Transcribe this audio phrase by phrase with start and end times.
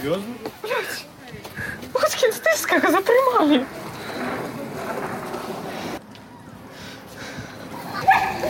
[0.00, 0.24] Серьезно?
[1.92, 3.64] Путін стискага затримали.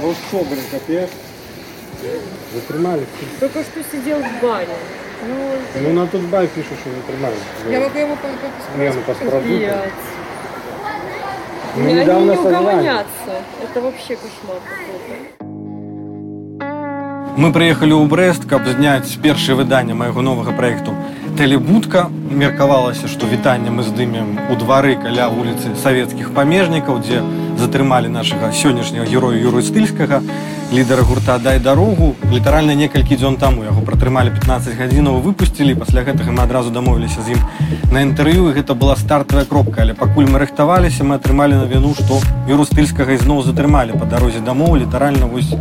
[0.02, 1.10] Ну что, блин, капец.
[2.54, 3.06] Затримали.
[3.40, 4.68] Только что сидел в баре.
[5.26, 7.36] Ну, Ну на тут бай пишут, что затримали.
[7.70, 9.42] я могу ему по- Не, ну паспорту.
[11.76, 12.56] Ну, Они недавно не созвали.
[12.64, 13.42] угомонятся.
[13.62, 15.45] Это вообще кошмар какой-то.
[17.36, 20.94] Мы прыехалі ў брест каб зняць першае выданне майго новага праекту.
[21.36, 27.20] Тэлебудка меркавалася што вітанне мы здымем у двары каля вуліцы савецкіх памежнікаў дзе
[27.60, 30.22] затрымалі нашага сённяшняга героя юру стыльскага
[30.72, 36.32] лідара гурта дай дарогу літаральна некалькі дзён таму яго пратрымалі 15 гадзінаў выпусцілі пасля гэтага
[36.32, 37.44] мы адразу дамовіліся з ім
[37.92, 39.82] на інтэрв'ю гэта была стартавая кропка.
[39.82, 43.94] Але пакуль мы рыхтаваліся мы атрымалі навіну што юру стыльскага ізноў затрымалі.
[44.00, 45.54] Па дарозе дамоў літаральна вось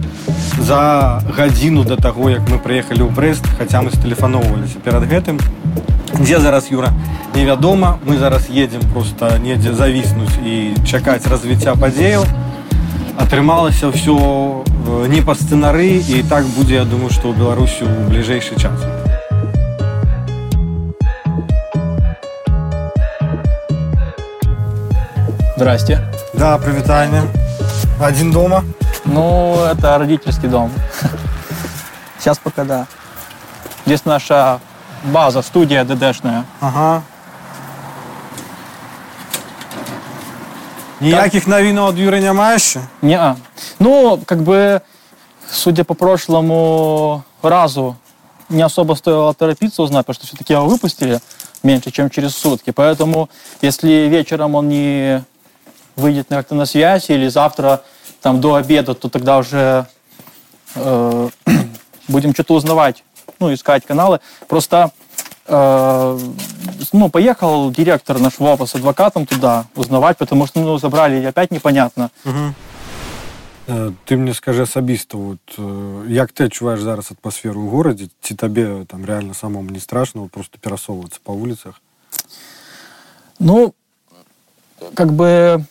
[0.59, 5.41] за гадзіну до таго як мы прыехалі ў брест хаця мы стэлефаноўваліся перад гэтым
[6.21, 6.93] дзе зараз юра
[7.35, 12.27] невядома мы зараз едзем просто недзе завіснуць і чакаць развіцця падзеяў
[13.17, 18.09] атрымалася ўсё э, не па сцэнары і так будзе я думаю што ў беларусі ў
[18.11, 18.81] бліжэйшы час
[25.57, 26.01] Здрасте.
[26.35, 27.21] да прывітанне
[28.01, 28.65] адзін дома
[29.05, 30.71] Ну, это родительский дом.
[32.19, 32.87] Сейчас пока да.
[33.87, 34.61] Здесь наша
[35.05, 36.45] база, студия ДДшная.
[36.61, 37.03] ага
[41.01, 43.37] ніякіх навінаў ад юры няма яшчэ Не,
[43.79, 44.83] ну, как бы,
[45.51, 47.97] судя по прошлому разу,
[48.51, 51.21] не особо стоило торопиться узнать, потому что все-таки его выпустили
[51.63, 52.71] меньше, чем через сутки.
[52.71, 53.31] Поэтому,
[53.63, 55.25] если вечером он не
[55.97, 57.83] выйдет как-то на связь или завтра
[58.25, 59.87] там до обеда, то тогда уже
[60.75, 61.29] э,
[62.09, 63.05] будем что-то узнавать,
[63.39, 64.21] ну, искать каналы.
[64.49, 64.91] Просто
[65.47, 66.19] э,
[66.93, 71.51] ну, поехал директор наш Вова с адвокатом туда узнавать, потому что ну, забрали и опять
[71.51, 72.11] непонятно.
[73.67, 78.35] Э, Ты мне скажи асабіста вот э, як ты адчуваеш зараз атмасферу ў горадзе ці
[78.35, 81.81] табе там реально самому не страшно вот, просто перасоўвацца па вуліцах
[83.39, 83.75] Ну,
[84.95, 85.65] как бы,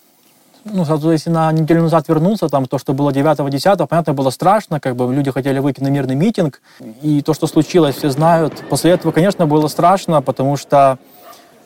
[0.64, 5.12] ну, на неделю назад вернуться, там, то, что было 9-10, понятно, было страшно, как бы
[5.14, 6.60] люди хотели выйти на мирный митинг,
[7.02, 8.64] и то, что случилось, все знают.
[8.68, 10.98] После этого, конечно, было страшно, потому что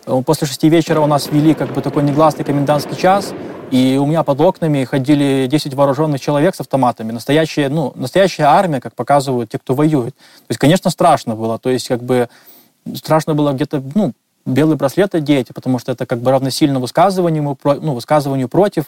[0.07, 3.33] э, после шести вечера у нас вели как бы такой негласный комендантский час,
[3.71, 7.13] и у меня под окнами ходили 10 вооруженных человек с автоматами.
[7.13, 10.15] Настоящая, ну, настоящая армия, как показывают те, кто воюет.
[10.15, 11.59] То есть, конечно, страшно было.
[11.59, 12.29] То есть, как бы,
[12.95, 14.13] страшно было где-то, ну,
[14.49, 18.85] белый браслет одеть, потому что это как бы равносильно высказыванию, ну, высказыванию против.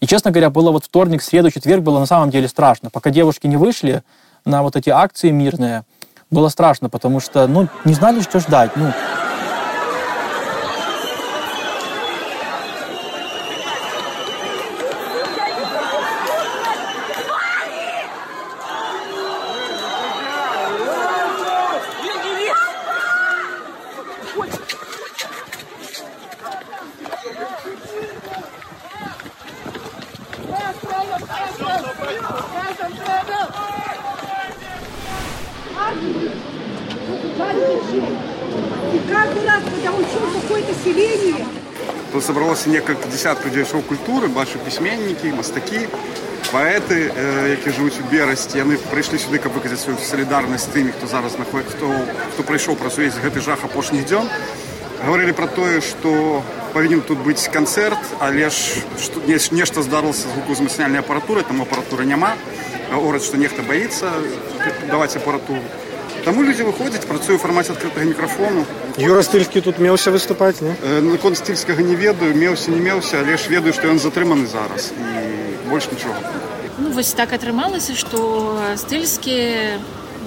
[0.00, 2.90] И, честно говоря, было вот вторник, среду, четверг было на самом деле страшно.
[2.90, 4.02] Пока девушки не вышли
[4.44, 5.84] на вот эти акции мирные,
[6.30, 8.72] было страшно, потому что, ну, не знали, что ждать.
[8.76, 8.92] Ну,
[42.24, 45.84] Собралося некалькі дзясяткаў дзеячоў культуры, бачу пісьменнікі, мастакі,
[46.48, 48.56] паэты, э, які жывуць у берасці.
[48.64, 51.92] Яны прыйшлі сюды, каб выказаць сваю салідарнасць тымі, хто зараз знаходзі, хто,
[52.32, 54.24] хто прыйшоў праз увесь гэты жах апошніх дзён.
[55.04, 56.40] Гаварылі пра тое, што
[56.72, 62.08] павінен тут быць канцэрт, але ж што, не, нешта здарылася з гукаўзмацняльнай апаратурай, там апаратуры
[62.08, 62.40] няма.
[62.88, 64.16] Горад, што нехта баіцца
[64.88, 65.60] даваць апаратуру.
[66.25, 68.65] Таму людзі выходзяць, працуе ў фармаце адкрытага мікрафону.
[68.97, 73.37] Юра Стыльскі тут меўся выступаць не Э, Наконт стыльскага не ведаю, меўся, не меўся, але
[73.37, 76.19] ж ведаю, што ён затрыманы зараз і больш нічога.
[76.77, 79.79] Ну, вось так атрымалася, што стыльскі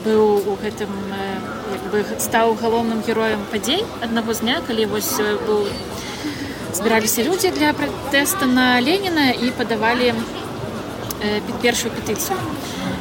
[0.05, 1.41] быў у гэтым э,
[1.73, 5.67] як бы стаў галоўным героем падзей аднаго з дня, калі вось э, быў
[6.75, 12.37] збіраліся людзі для пратэста на Леніна і падавалі э, під першую петыцыю.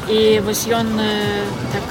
[0.09, 1.43] І вось ён э,
[1.73, 1.83] так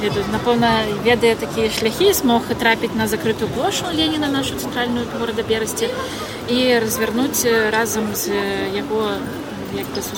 [0.00, 0.70] ведаю, напэўна,
[1.04, 5.88] ведае такія шляхі, смог трапіць на закрытую плошу Леніна нашу цэнтральную горада Берасці
[6.48, 9.12] і развярнуць э, разам з э, яго
[9.76, 10.10] як бы з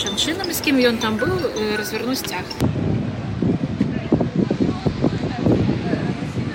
[0.00, 2.44] жанчынамі, з кім ён там быў, э, развярнуць сцяг.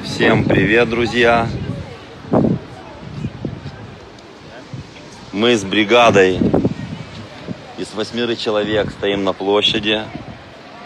[0.03, 1.47] Всем привет, друзья!
[5.31, 6.39] Мы с бригадой
[7.77, 10.01] из восьмеры человек стоим на площади.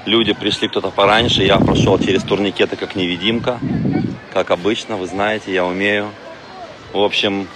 [0.07, 3.59] Люди пришли кто-то пораньше, я прошел через турникеты как невидимка.
[4.33, 6.13] Как обычно, вы знаете, я умею.
[6.93, 7.49] В общем,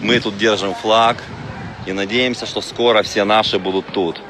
[0.00, 1.22] мы тут держим флаг
[1.84, 4.22] и надеемся, что скоро все наши будут тут.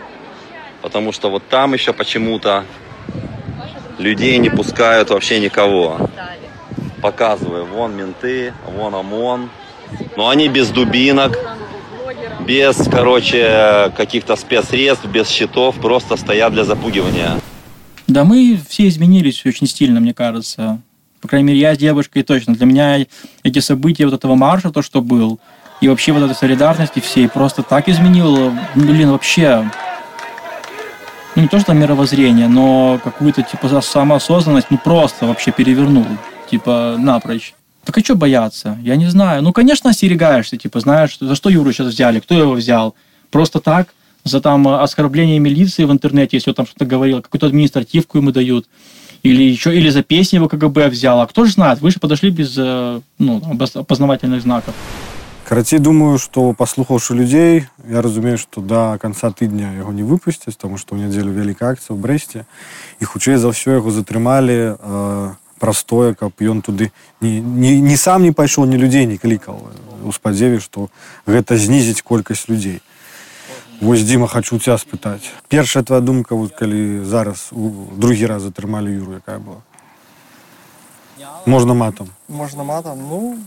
[0.82, 2.64] Потому что вот там еще почему-то
[3.98, 6.10] людей не пускают вообще никого.
[7.00, 9.50] Показываю, вон менты, вон ОМОН.
[10.16, 11.38] Но они без дубинок,
[12.46, 17.40] без, короче, каких-то спецсредств, без щитов, просто стоят для запугивания.
[18.06, 20.80] Да мы все изменились очень стильно, мне кажется.
[21.20, 22.54] По крайней мере, я с девушкой точно.
[22.54, 23.06] Для меня
[23.42, 25.40] эти события вот этого марша, то, что был,
[25.80, 29.70] и вообще вот этой солидарности всей просто так изменило, блин, вообще,
[31.34, 36.06] ну не то, что мировоззрение, но какую-то, типа, самоосознанность, ну просто вообще перевернул,
[36.50, 37.54] типа, напрочь.
[37.85, 38.77] Так а что бояться?
[38.81, 39.41] Я не знаю.
[39.41, 42.93] Ну, конечно, остерегаешься, типа, знаешь, за что Юру сейчас взяли, кто его взял?
[43.31, 43.93] Просто так?
[44.23, 48.67] За там оскорбление милиции в интернете, если он там что-то говорил, какую-то административку ему дают.
[49.23, 51.19] Или еще, или за песню его КГБ взял.
[51.19, 54.75] А кто же знает, вы же подошли без э, ну, обоз- опознавательных знаков.
[55.49, 60.77] Карацей, думаю, што паслухаўшы людзей я разумею што да канца тыдня яго не выпусцяць тому
[60.77, 62.45] што ў нядзелю вялікая акцыя ў брэсце
[63.01, 65.33] і хутчэй за ўсё яго затрымалі э,
[65.63, 66.91] простое каб ён туды
[67.21, 69.59] не, не, не сам не пайшоў ні людзей не клікаў
[70.03, 70.89] у спадзеве што
[71.27, 72.81] гэта знізіць колькасць людзей
[73.79, 78.91] Вось Дзіма хочу ця спытаць першая твоя думка вот калі зараз у другі раз затрымалі
[78.91, 79.63] юру якая была
[81.45, 82.99] можна матам Можна матом?
[83.09, 83.37] Ну,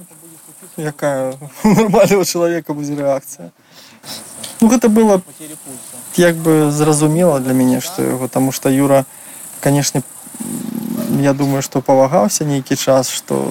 [0.77, 3.51] яка у нормального чоловіка буде реакція.
[4.61, 5.23] Ну, гэта было
[6.17, 9.05] як бы зразумела для мяне, што яго, таму што Юра,
[9.61, 10.03] канешне,
[11.21, 13.43] я думаю, што павагаўся нейкі час, што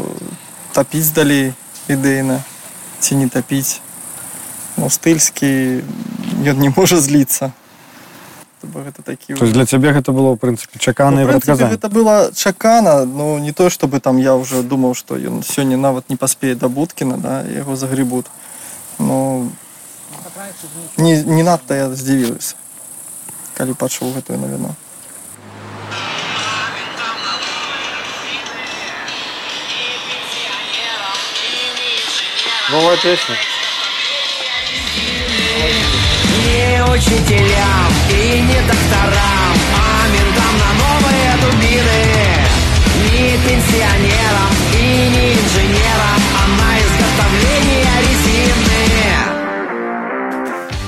[0.74, 1.54] тапіць далей
[1.88, 2.42] ідэйна
[3.00, 3.81] ці не тапіць.
[4.78, 5.84] Ну, стыльскі
[6.46, 7.52] ён не можа зліцца.
[8.62, 11.25] То бок гэта такі То есть для цябе гэта было ў прынцыпе чакана Ну, і
[11.25, 15.18] в прынцыпе, прадказанне гэта было чакана ну не то чтобы там я уже думаў што
[15.18, 18.30] ён сёння нават не паспее да будкіна да яго загребут
[19.00, 19.50] ну
[20.98, 22.54] не, не надта я здзівіўся
[23.58, 24.78] калі пачуў гэтую навіну
[32.72, 33.36] новая песня
[36.44, 42.04] Не учителям и не докторам, а ментам на новые дубины.
[43.04, 48.62] Не пенсионерам и не инженерам, а на изготовление резины.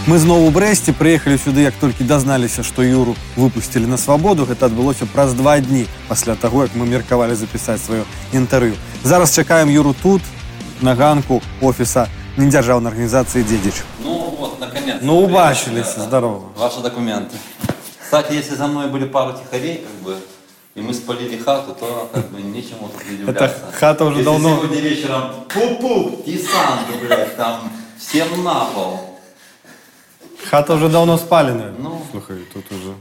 [0.05, 4.67] Мы зноў у брэсце прыехалі сюды як толькі дазналіся што юру выпусцілі на свабоду гэта
[4.67, 8.03] адбылося праз два дні пасля таго як мы меркавалі запісаць сваё
[8.33, 10.21] інтэрв'ю зараз чакаем юру тут
[10.81, 14.97] на ганку офіса недзяржаўнай арганізацыі дзедзіч Ну вот, наконец.
[15.01, 17.35] ну убачыліся здорово Ваши документы.
[18.03, 20.15] Кстати, если за мной были пару тихарей, как бы,
[20.75, 23.57] и мы спалили хату, то как бы нечему тут не удивляться.
[23.79, 28.99] хата уже Если давно- сегодня вечером пуп-пуп, десант, блядь, там всем на пол.
[30.49, 32.01] хата уже давно спаленая Ну.
[32.11, 32.93] слухай тут уже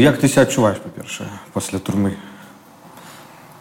[0.00, 2.16] як ты себя адчуваеш па-першае пасля турмы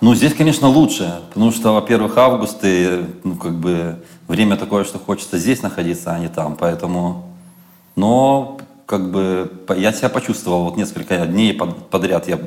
[0.05, 4.99] Ну, здесь, конечно, лучше, потому что, во-первых, август, и, ну, как бы, время такое, что
[4.99, 7.25] хочется здесь находиться, а не там, поэтому...
[7.97, 12.39] Но, как бы, я себя почувствовал, вот несколько дней под- подряд я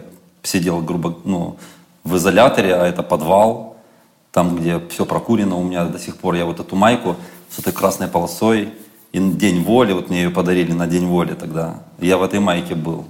[0.43, 1.57] сидел, грубо, ну,
[2.03, 3.77] в изоляторе, а это подвал,
[4.31, 7.15] там, где все прокурено, у меня до сих пор, я вот эту майку
[7.49, 8.69] с этой красной полосой,
[9.13, 12.75] и День воли, вот мне ее подарили на День воли тогда, я в этой майке
[12.75, 13.05] был.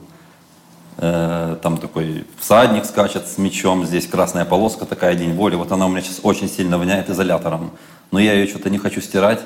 [0.99, 5.57] Э, там такой всадник скачет с мечом, здесь красная полоска такая, день воли.
[5.57, 7.71] Вот она у меня сейчас очень сильно воняет изолятором.
[8.11, 9.41] Но я ее что-то не хочу стирать.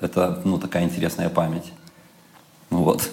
[0.00, 1.72] Это, ну, такая интересная память.
[2.70, 3.08] Ну вот.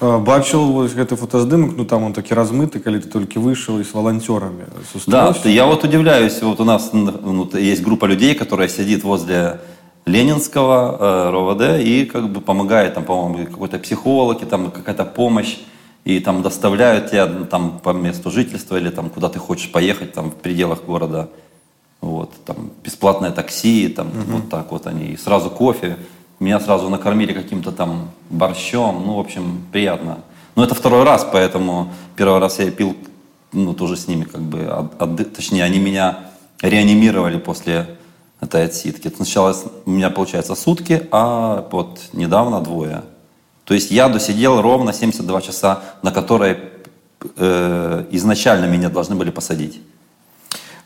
[0.00, 3.84] Э, бачыў вось гэты фотаздымак ну там он такі размыты калі ты толькі выйшаў і
[3.84, 4.68] з валанцёрамі
[5.06, 9.60] Да, я вот удивляюсь, вот у нас ну, т- есть группа людей, которая сидит возле
[10.04, 15.56] Ленинского э, РОВД и как бы помогает, там, по-моему, какой-то психолог, и там какая-то помощь,
[16.03, 20.13] и там доставляют тебя ну, там по месту жительства или там куда ты хочешь поехать,
[20.13, 21.29] там в пределах города.
[22.01, 25.97] Вот, там бесплатное такси, там вот так вот они, и сразу кофе.
[26.39, 30.17] Меня сразу накормили каким-то там борщом, ну, в общем, приятно.
[30.55, 32.97] Но это второй раз, поэтому первый раз я пил,
[33.53, 36.21] ну, тоже с ними как бы, от- отды- точнее, они меня
[36.63, 37.97] реанимировали после
[38.39, 39.13] этой отсидки.
[39.15, 39.55] Сначала
[39.85, 43.03] у меня, получается, сутки, а вот недавно двое.
[43.65, 46.71] То есть я досидел ровно 72 часа, на которые
[47.37, 49.81] э, изначально меня должны были посадить.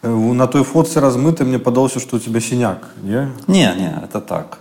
[0.01, 4.21] Э, на той фотцы размыты мне падалося што у тебя сіняк не Не, не, это
[4.21, 4.59] так.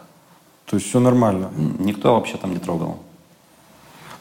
[0.65, 2.97] то есть все нормально Никто вообще там не трогал.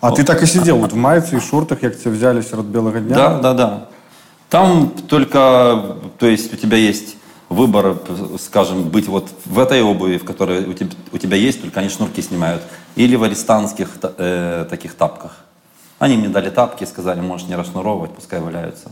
[0.01, 2.99] А ты так и сидел вот в майце и шортах, як тебя взяли среди белого
[2.99, 3.15] дня?
[3.15, 3.87] Да, да, да.
[4.49, 7.15] Там только, то есть у тебя есть
[7.53, 7.97] выбор,
[8.39, 11.89] скажем, быть вот в этой обуви, в которой у тебя, у тебя есть, только они
[11.89, 12.61] шнурки снимают,
[12.95, 15.37] или в арестантских э, таких тапках.
[15.99, 18.91] Они мне дали тапки, сказали, можешь не расшнуровывать, пускай валяются.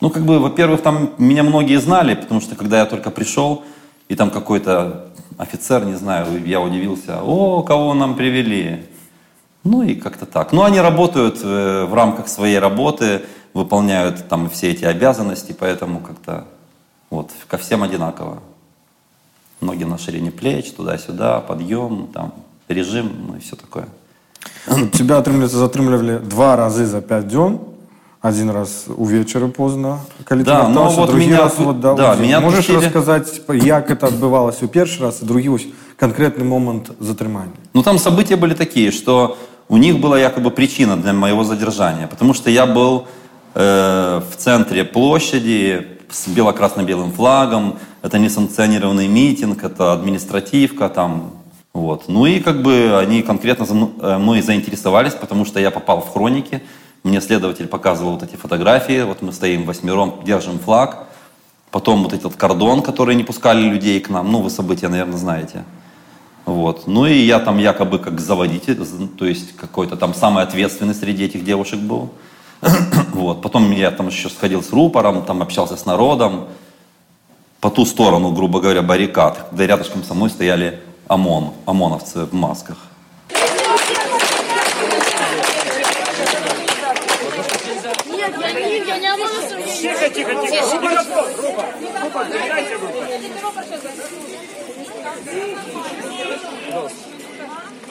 [0.00, 3.64] Ну, как бы, во-первых, там меня многие знали, потому что когда я только пришел,
[4.08, 5.06] и там какой-то
[5.38, 8.86] офицер, не знаю, я удивился, о, кого нам привели.
[9.64, 10.52] Ну и как-то так.
[10.52, 13.22] Но они работают э, в рамках своей работы,
[13.54, 16.44] выполняют там все эти обязанности, поэтому как-то
[17.09, 18.39] вот ко всем одинаково.
[19.61, 22.33] Ноги на ширине плеч, туда-сюда, подъем, там,
[22.67, 23.85] режим, ну и все такое.
[24.93, 27.59] Тебя, атрымліваецца затрымлівалі два разы за 5 дзён
[28.21, 31.79] один раз увечары поздно калі ты Да, ну вяртаўся, вот другі меня раз отпу- вот,
[31.79, 32.23] да, да, удзень.
[32.25, 32.85] меня можаш отпустили.
[32.85, 35.67] расказаць як это адбывалася ў першы раз і другі вось
[35.99, 39.37] канкрэтны момант затрымання Ну, там события были такие, что
[39.67, 43.07] у них была якобы причина для моего задержания, потому что я был
[43.55, 51.32] э, в центре площади с бело-красно-белым флагом, это несанкционированный митинг, это административка там,
[51.72, 52.04] вот.
[52.06, 56.12] Ну и как бы они конкретно за э, мной заинтересовались, потому что я попал в
[56.12, 56.62] хроники,
[57.02, 61.08] мне следователь показывал вот эти фотографии, вот мы стоим восьмером, держим флаг,
[61.72, 65.64] потом вот этот кордон, который не пускали людей к нам, ну вы события, наверное, знаете.
[66.46, 66.86] Вот.
[66.86, 68.78] Ну и я там якобы как заводитель,
[69.18, 72.10] то есть какой-то там самый ответственный среди этих девушек был.
[73.12, 73.42] вот.
[73.42, 76.46] Потом я там еще сходил с рупором, там общался с народом.
[77.60, 82.78] По ту сторону, грубо говоря, баррикад, когда рядышком со мной стояли ОМОН, ОМОНовцы в масках.
[89.80, 91.14] Тихо, тихо, тихо.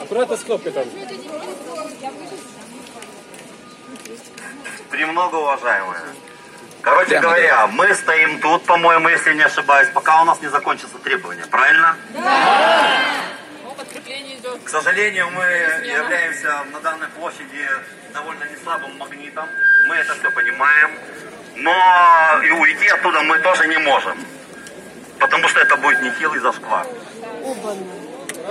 [0.00, 0.84] Аккуратно с кнопкой там.
[4.94, 6.00] Премного уважаемые.
[6.80, 11.44] Короче говоря, мы стоим тут, по-моему, если не ошибаюсь, пока у нас не закончатся требования,
[11.50, 11.96] правильно?
[14.64, 17.68] К сожалению, мы являемся на данной площади
[18.12, 19.48] довольно неслабым магнитом.
[19.88, 20.90] Мы это все понимаем.
[21.56, 24.16] Но и уйти оттуда мы тоже не можем.
[25.18, 26.86] Потому что это будет нехилый зашквар.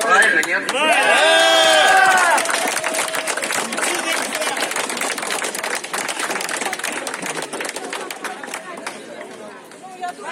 [0.01, 0.63] Правильно, нет?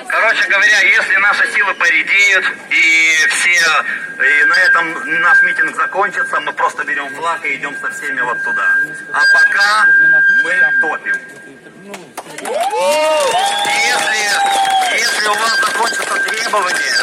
[0.07, 3.85] Короче говоря, если наши силы поредеют и все,
[4.19, 8.43] и на этом наш митинг закончится, мы просто берем флаг и идем со всеми вот
[8.43, 8.75] туда.
[9.13, 9.87] А пока
[10.43, 11.15] мы топим.
[13.71, 14.17] Если,
[14.99, 16.97] если у вас закончатся требования,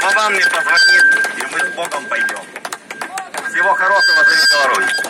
[0.00, 1.04] то вам не позвонит,
[1.36, 2.44] и мы с Богом пойдем.
[3.48, 5.00] Всего хорошего, за Беларусь!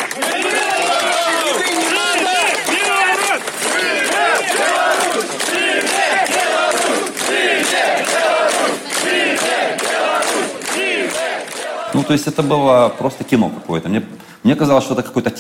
[12.11, 13.89] То есть это было просто кино какое-то.
[13.89, 14.03] Мне,
[14.43, 15.33] мне казалось, что это какой-то,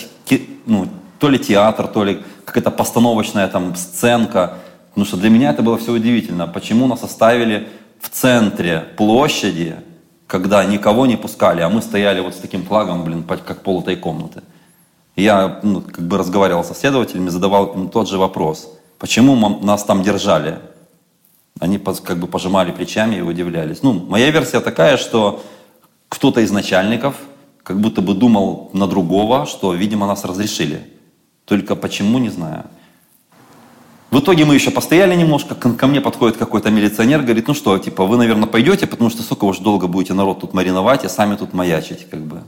[0.67, 0.87] ну,
[1.19, 4.59] то ли театр, то ли какая-то постановочная там сценка.
[4.91, 6.47] Потому что для меня это было все удивительно.
[6.47, 9.79] Почему нас оставили в центре площади,
[10.29, 14.43] когда никого не пускали, а мы стояли вот с таким флагом, блин, как полутой комнаты.
[15.17, 18.73] Я ну, как бы разговаривал со следователями, задавал им тот же вопрос.
[19.00, 20.61] Почему нас там держали?
[21.59, 23.83] Они как бы пожимали плечами и удивлялись.
[23.83, 25.43] Ну, моя версия такая, что
[26.11, 27.14] кто-то из начальников
[27.62, 30.81] как будто бы думал на другого, что, видимо, нас разрешили.
[31.45, 32.64] Только почему, не знаю.
[34.11, 38.07] В итоге мы еще постояли немножко, ко, мне подходит какой-то милиционер, говорит, ну что, типа,
[38.07, 41.52] вы, наверное, пойдете, потому что сколько уж долго будете народ тут мариновать, и сами тут
[41.52, 42.43] маячить, как бы.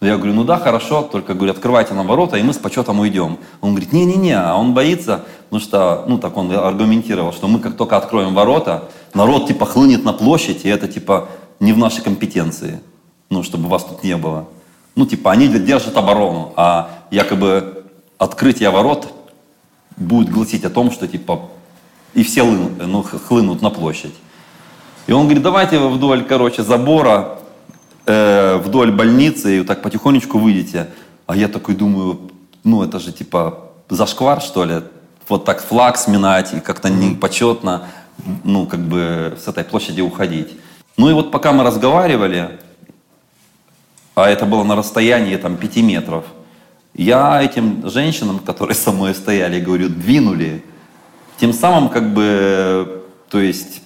[0.00, 3.36] Я говорю, ну да, хорошо, только, говорю, открывайте нам ворота, и мы с почетом уйдем.
[3.60, 7.76] Он говорит, не-не-не, а он боится, потому что, ну так он аргументировал, что мы как
[7.76, 11.28] только откроем ворота, народ типа хлынет на площадь, и это типа
[11.60, 12.80] не в нашей компетенции,
[13.30, 14.48] ну, чтобы вас тут не было.
[14.94, 17.84] Ну, типа, они держат оборону, а якобы
[18.18, 19.12] открытие ворот
[19.96, 21.50] будет гласить о том, что типа
[22.14, 24.14] и все ну, хлынут на площадь.
[25.06, 27.38] И он говорит, давайте вы вдоль, короче, забора,
[28.06, 30.88] э, вдоль больницы, и вот так потихонечку выйдете.
[31.26, 32.30] А я такой думаю,
[32.64, 34.82] ну это же типа зашквар, что ли?
[35.28, 37.88] Вот так флаг сминать и как-то непочетно,
[38.44, 40.48] ну как бы с этой площади уходить.
[40.98, 42.58] Ну и вот пока мы разговаривали,
[44.16, 46.24] а это было на расстоянии там пяти метров,
[46.92, 50.64] я этим женщинам, которые со мной стояли, говорю, двинули.
[51.38, 53.80] Тем самым как бы, то есть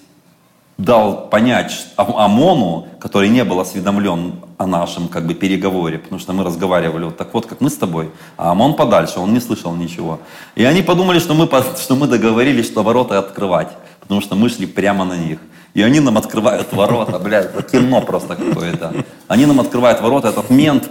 [0.79, 6.33] дал понять Ам- ОМОНу, который не был осведомлен о нашем как бы переговоре, потому что
[6.33, 9.75] мы разговаривали вот так вот, как мы с тобой, а ОМОН подальше, он не слышал
[9.75, 10.19] ничего.
[10.55, 11.47] И они подумали, что мы,
[11.79, 15.37] что мы договорились, что ворота открывать, потому что мы шли прямо на них.
[15.73, 18.93] И они нам открывают ворота, блядь, это кино просто какое-то.
[19.27, 20.89] Они нам открывают ворота, этот мент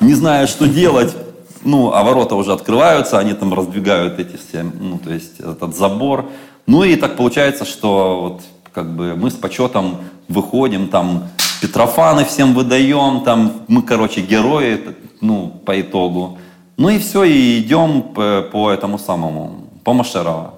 [0.00, 1.14] не знает, что делать,
[1.62, 6.26] ну, а ворота уже открываются, они там раздвигают эти все, ну, то есть этот забор.
[6.66, 11.28] Ну и так получается, что вот как бы мы с почетом выходим, там
[11.60, 14.80] Петрофаны всем выдаем, там мы, короче, герои,
[15.20, 16.38] ну, по итогу.
[16.76, 20.54] Ну и все, и идем по, по этому самому, по Машерова.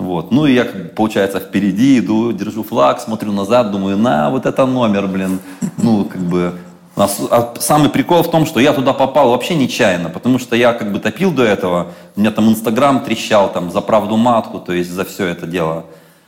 [0.00, 0.32] Вот.
[0.32, 5.06] Ну и я, получается, впереди иду, держу флаг, смотрю назад, думаю, на, вот это номер,
[5.06, 5.40] блин.
[5.76, 6.54] Ну, как бы,
[6.96, 10.72] а а самый прикол в том, что я туда попал вообще нечаянно, потому что я
[10.72, 14.72] как бы топил до этого, у меня там Инстаграм трещал там за правду матку, то
[14.72, 15.84] есть за все это дело.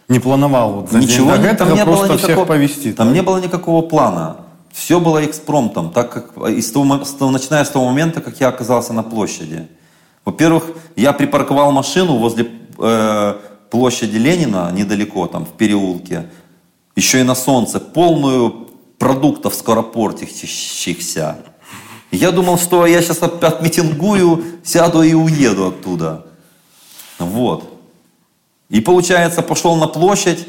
[0.09, 2.93] Не планировал вот за Ничего день до не, там не было никакого, повести.
[2.93, 4.37] Там не было никакого плана.
[4.71, 8.38] Все было экспромтом, так как и с того, с того- начиная с того момента, как
[8.38, 9.67] я оказался на площади.
[10.26, 10.64] Во-первых,
[10.97, 12.47] я припарковал машину возле
[12.79, 13.35] э,
[13.73, 16.29] площади Ленина, недалеко, там, в переулке,
[16.95, 21.38] еще и на солнце, полную продуктов скоропортящихся.
[22.11, 26.26] Я думал, что я сейчас опять митингую, сяду и уеду оттуда.
[27.19, 27.64] Вот.
[28.69, 30.47] И получается, пошел на площадь,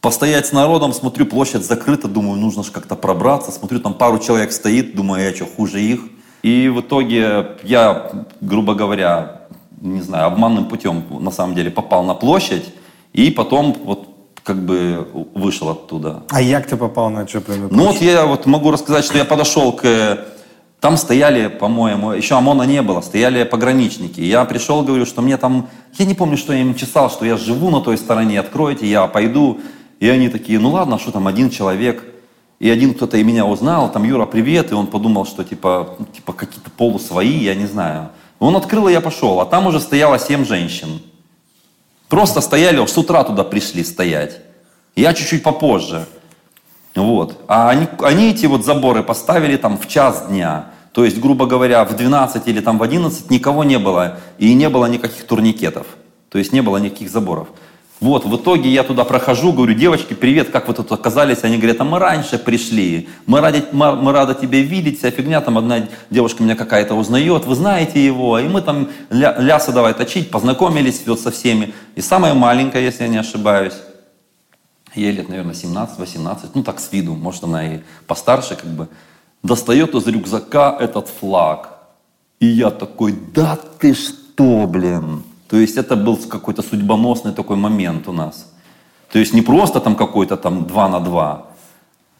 [0.00, 3.50] постоять с народом, смотрю, площадь закрыта, думаю, нужно же как-то пробраться.
[3.50, 6.02] Смотрю, там пару человек стоит, думаю, я что, хуже их.
[6.44, 9.37] И в итоге я, грубо говоря,
[9.80, 12.64] не знаю, обманным путем на самом деле попал на площадь,
[13.12, 14.08] и потом вот
[14.42, 16.22] как бы вышел оттуда.
[16.28, 17.68] А як ти попав на Чепліну?
[17.70, 20.18] Ну вот я вот могу рассказать, что я подошел к...
[20.80, 24.20] Там стояли, по-моему, еще ОМОНа не было, стояли пограничники.
[24.20, 25.66] Я пришел, говорю, что мне там...
[25.98, 29.06] Я не помню, что я им чесал, что я живу на той стороне, откройте, я
[29.06, 29.58] пойду.
[30.00, 32.04] И они такие, ну ладно, что там, один человек.
[32.60, 34.70] И один кто-то и меня узнал, там, Юра, привет.
[34.72, 38.08] И он подумал, что типа, ну, типа какие-то полусвои, я не знаю.
[38.38, 39.40] Он открыл, и я пошел.
[39.40, 41.00] А там уже стояло семь женщин.
[42.08, 44.40] Просто стояли, с утра туда пришли стоять.
[44.96, 46.06] Я чуть-чуть попозже.
[46.94, 47.38] Вот.
[47.48, 50.70] А они, они эти вот заборы поставили там в час дня.
[50.92, 54.18] То есть, грубо говоря, в 12 или там в 11 никого не было.
[54.38, 55.86] И не было никаких турникетов.
[56.28, 57.48] То есть не было никаких заборов.
[58.00, 61.42] Вот, в итоге я туда прохожу, говорю, девочки, привет, как вы тут оказались?
[61.42, 65.40] Они говорят, а мы раньше пришли, мы рады, мы, мы рады тебя видеть, вся фигня,
[65.40, 69.94] там одна девушка меня какая-то узнает, вы знаете его, и мы там ля, лясы давай
[69.94, 71.74] точить, познакомились вот со всеми.
[71.96, 73.74] И самая маленькая, если я не ошибаюсь,
[74.94, 78.88] ей лет, наверное, 17-18, ну так с виду, может она и постарше как бы,
[79.42, 81.70] достает из рюкзака этот флаг.
[82.38, 85.24] И я такой, да ты что, блин.
[85.48, 88.52] То есть это был какой-то судьбоносный такой момент у нас.
[89.12, 91.46] То есть не просто там какой-то там 2 на 2,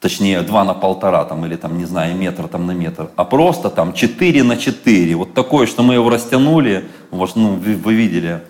[0.00, 3.68] точнее 2 на полтора там или там, не знаю, метр там на метр, а просто
[3.68, 5.14] там 4 на 4.
[5.14, 8.40] Вот такое, что мы его растянули, вот, ну, вы, вы видели.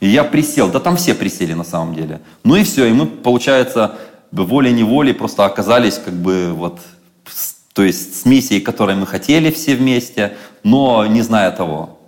[0.00, 2.20] И я присел, да там все присели на самом деле.
[2.44, 3.96] Ну и все, и мы, получается,
[4.30, 6.80] волей-неволей просто оказались как бы вот,
[7.72, 11.98] то есть с миссией, которой мы хотели все вместе, но не зная того.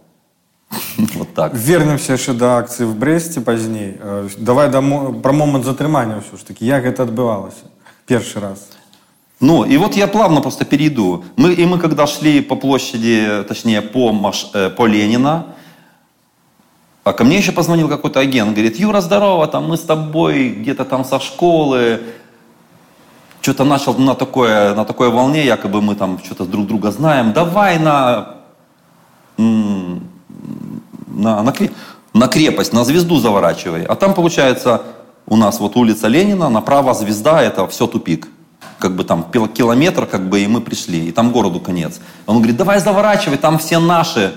[1.15, 1.54] Вот так.
[1.56, 3.93] Вернемся ще до акції в Бресті пазней.
[4.10, 6.65] Е, Давай дамо, про момент затримання все ж таки.
[6.65, 7.63] Як це відбувалося?
[8.06, 8.67] Перший раз.
[9.41, 11.24] Ну, и вот я плавно просто перейду.
[11.38, 15.43] Мы, и мы когда шли по площади, точнее, по, Маш- э, по Ленина,
[17.06, 20.84] а ко мне еще позвонил какой-то агент, говорит, Юра, здорово, там мы с тобой где-то
[20.84, 22.00] там со школы,
[23.41, 27.80] что-то начал на такое, на такой волне, якобы мы там что-то друг друга знаем, давай
[27.80, 28.36] на,
[29.39, 30.03] м,
[31.14, 31.53] на, на,
[32.12, 33.85] на крепость, на звезду заворачивай.
[33.85, 34.83] А там получается
[35.27, 38.29] у нас вот улица Ленина, направо звезда, это все тупик.
[38.79, 42.00] Как бы там километр, как бы, и мы пришли, и там городу конец.
[42.27, 44.35] Он говорит, давай заворачивай, там все наши.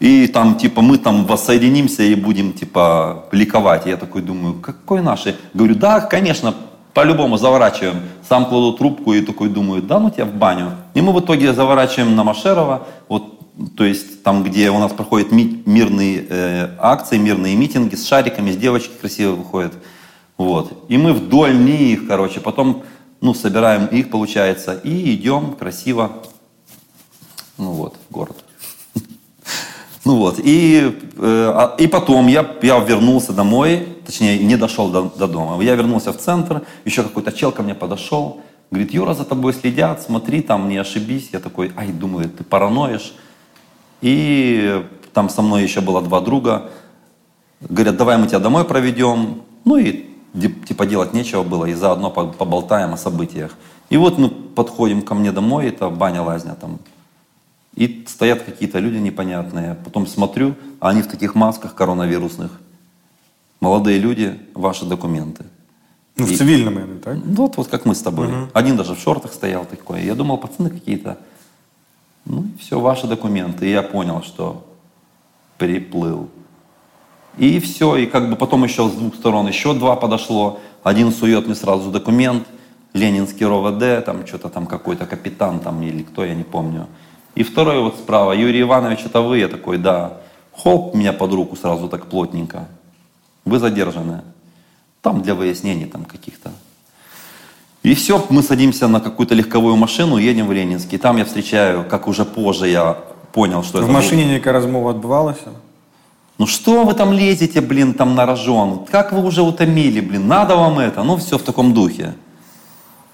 [0.00, 3.86] И там, типа, мы там воссоединимся и будем, типа, ликовать.
[3.86, 5.36] Я такой думаю, какой наши?
[5.52, 6.54] Говорю, да, конечно,
[6.94, 8.02] по-любому заворачиваем.
[8.26, 10.72] Сам кладу трубку и такой думаю, да ну тебя в баню.
[10.94, 13.43] И мы в итоге заворачиваем на Машерова, вот,
[13.76, 18.50] то есть там, где у нас проходят ми- мирные э, акции, мирные митинги с шариками,
[18.50, 19.74] с девочки красиво выходят.
[20.36, 20.84] Вот.
[20.88, 22.82] И мы вдоль них, короче, потом,
[23.20, 26.24] ну, собираем их, получается, и идем красиво,
[27.58, 28.36] ну вот, в город.
[30.04, 35.02] Ну вот, и, э, а- и потом я, я вернулся домой, точнее, не дошел до,
[35.16, 35.62] до дома.
[35.62, 40.02] Я вернулся в центр, еще какой-то чел ко мне подошел, говорит, Юра, за тобой следят,
[40.02, 41.30] смотри, там не ошибись.
[41.32, 43.14] Я такой, ай, думаю, ты параноишь.
[44.04, 46.70] И там со мной еще было два друга.
[47.60, 49.40] Говорят, давай мы тебя домой проведем.
[49.64, 50.04] Ну и
[50.68, 53.56] типа делать нечего было, и заодно по- поболтаем о событиях.
[53.88, 56.80] И вот мы подходим ко мне домой, это баня-лазня там,
[57.76, 59.76] и стоят какие-то люди непонятные.
[59.84, 62.50] Потом смотрю, а они в таких масках коронавирусных.
[63.60, 65.44] Молодые люди, ваши документы.
[66.18, 67.16] Ну, в И- цивильном, наверное, так?
[67.24, 68.28] Ну, Вот, вот как мы с тобой.
[68.28, 68.50] Мгм.
[68.52, 70.02] Один даже в шортах стоял такой.
[70.04, 71.16] Я думал, пацаны какие-то.
[72.24, 73.66] Ну, все, ваши документы.
[73.66, 74.66] И я понял, что
[75.58, 76.28] приплыл.
[77.36, 80.60] И все, и как бы потом еще с двух сторон еще два подошло.
[80.82, 82.46] Один сует мне сразу документ,
[82.92, 86.86] Ленинский РОВД, там что-то там какой-то капитан там или кто, я не помню.
[87.34, 89.38] И второй вот справа, Юрий Иванович, это вы?
[89.38, 90.20] Я такой, да.
[90.56, 92.68] Хоп, меня под руку сразу так плотненько.
[93.44, 94.22] Вы задержаны.
[95.02, 96.52] Там для выяснений там каких-то.
[97.84, 100.96] И все, мы садимся на какую-то легковую машину, едем в Ленинский.
[100.96, 102.96] Там я встречаю, как уже позже я
[103.32, 103.92] понял, что В это...
[103.92, 105.50] машине некая размова отбывалася?
[106.38, 108.86] Ну что вы там лезете, блин, там на рожон?
[108.90, 111.02] Как вы уже утомили, блин, надо вам это?
[111.02, 112.14] Ну все в таком духе.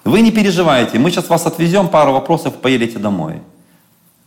[0.05, 3.41] Вы не переживайте, мы сейчас вас отвезем, пару вопросов, поедете домой.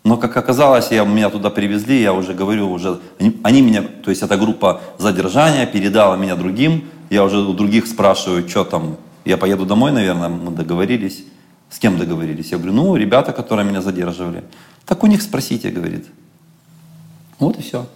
[0.04, 4.10] Но, как оказалось, я, меня туда привезли, я уже говорю, уже, они, они меня, то
[4.10, 9.36] есть эта группа задержания передала меня другим, я уже у других спрашиваю, что там, я
[9.36, 11.24] поеду домой, наверное, мы договорились.
[11.70, 12.52] С кем договорились?
[12.52, 14.44] Я говорю, ну, ребята, которые меня задерживали.
[14.86, 16.06] Так у них спросите, говорит.
[17.38, 17.86] Вот и все.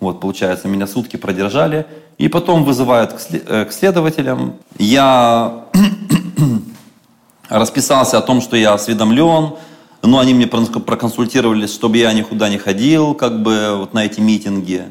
[0.00, 1.86] Вот, получается, меня сутки продержали.
[2.18, 4.56] И потом вызывают к, сле- э, к следователям.
[4.78, 5.64] Я
[7.48, 9.54] расписался о том, что я осведомлен,
[10.02, 14.84] но они мне проконсультировали, чтобы я никуда не ходил, как бы, вот на эти митинги.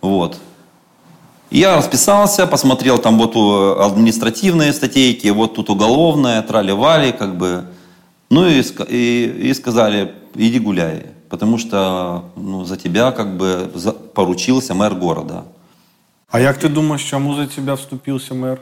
[0.00, 0.38] Вот.
[1.50, 7.64] Я расписался, посмотрел там вот у- административные статейки, вот тут уголовная, трали-вали, как бы.
[8.30, 13.92] Ну и, и, и сказали, иди гуляй, потому что ну, за тебя как бы за-
[13.92, 15.42] поручился мэр города.
[16.30, 18.58] А як ти думаєш, чому за тебе вступився мер?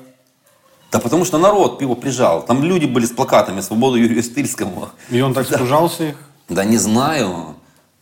[0.92, 2.46] Да потому что народ его прижал.
[2.46, 4.88] Там люди были с плакатами «Свободу Юрию Стыльскому».
[5.10, 6.14] И он так спужался их?
[6.48, 7.28] Да не знаю.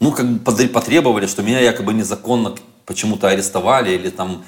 [0.00, 4.44] Ну, как бы потребовали, что меня якобы незаконно почему-то арестовали или там...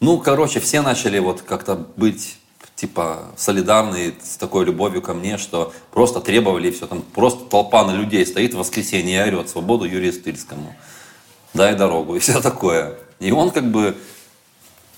[0.00, 2.38] Ну, короче, все начали вот как-то быть
[2.74, 6.86] типа солидарны с такой любовью ко мне, что просто требовали все.
[6.86, 10.74] Там просто толпа на людей стоит в воскресенье и орет «Свободу Юрию Стыльскому».
[11.52, 12.96] Дай дорогу и все такое.
[13.18, 13.94] И он как бы,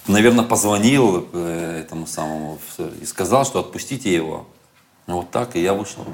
[0.07, 2.59] наверное, позвонил э, этому самому
[3.01, 4.47] и сказал, что отпустите его.
[5.09, 6.05] Вот так, и я вышел.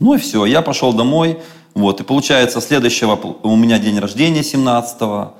[0.00, 1.40] Ну и все, я пошел домой.
[1.74, 5.34] Вот, и получается, следующего у меня день рождения 17-го.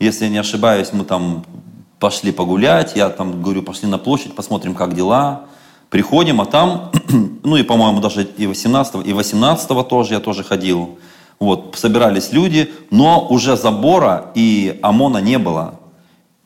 [0.00, 1.44] Если я не ошибаюсь, мы там
[2.04, 2.96] пошли погулять.
[2.96, 5.46] Я там говорю, пошли на площадь, посмотрим, как дела.
[5.88, 6.92] Приходим, а там,
[7.42, 10.98] ну и, по-моему, даже и 18-го, и 18-го тоже я тоже ходил.
[11.40, 15.80] Вот, собирались люди, но уже забора и ОМОНа не было.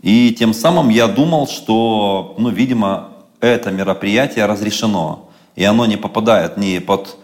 [0.01, 3.09] И тем самым я думал, что, ну, видимо,
[3.41, 5.29] это мероприятие разрешено.
[5.57, 7.17] И оно не попадает ни под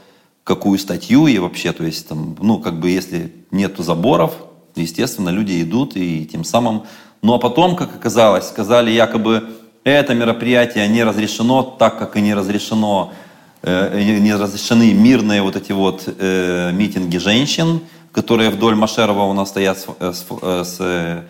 [0.42, 4.32] какую статью и вообще, то есть там, ну, как бы если нету заборов,
[4.74, 6.82] естественно, люди идут и тем самым...
[7.24, 9.48] Ну, а потом, как оказалось, сказали якобы,
[9.82, 13.14] это мероприятие не разрешено, так как и не разрешено
[13.62, 17.80] э, не не разрешены мирные вот эти вот э, митинги женщин,
[18.12, 21.22] которые вдоль Машерова у нас стоят с, э, с, э, с, э,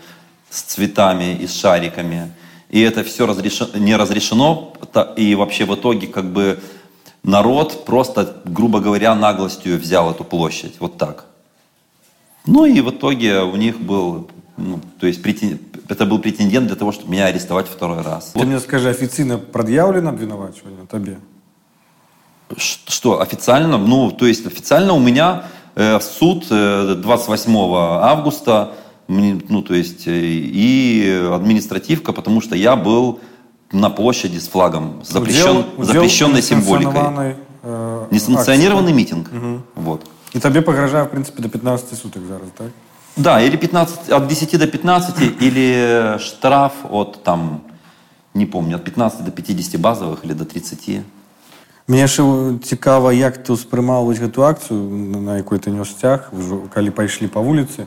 [0.50, 2.32] с цветами и с шариками.
[2.70, 4.72] И это все разрешено, не разрешено.
[5.16, 6.58] И вообще в итоге как бы
[7.22, 10.74] народ просто, грубо говоря, наглостью взял эту площадь.
[10.80, 11.26] Вот так.
[12.46, 15.58] Ну и в итоге у них был, ну, то есть претен-
[15.89, 18.33] это был претендент для того, чтобы меня арестовать второй раз.
[18.35, 21.11] Ты мне скажи, офіційно пред'явлено обвинувачення тобі?
[22.57, 23.77] Ш- Что, официально?
[23.77, 25.43] Ну, то есть официально у меня
[25.75, 27.55] э, суд э, 28
[28.01, 28.67] августа,
[29.07, 30.11] мне, ну, то есть, э,
[30.55, 33.15] и административка, потому что я был
[33.71, 36.93] на площади с флагом, запрещен, Удел- удел запрещенной символикой.
[36.93, 38.93] несанкціонованої, е, Несанкционированный акції.
[38.95, 39.25] митинг.
[39.33, 39.61] Мгм.
[39.75, 40.01] Вот.
[40.35, 42.67] І тобі погрожає, в принципі, до 15 суток зараз, так?
[43.17, 47.61] Да, или 15, от 10 до 15, или штраф от там,
[48.33, 51.01] не помню, от 15 до 50 базовых или до 30.
[51.87, 52.23] Мне ще
[52.63, 56.89] цікаво, як ти сприймав ось гэту акцію, на на якой ти нес сцяг, ўжо калі
[56.89, 57.85] пайшлі па вуліцы.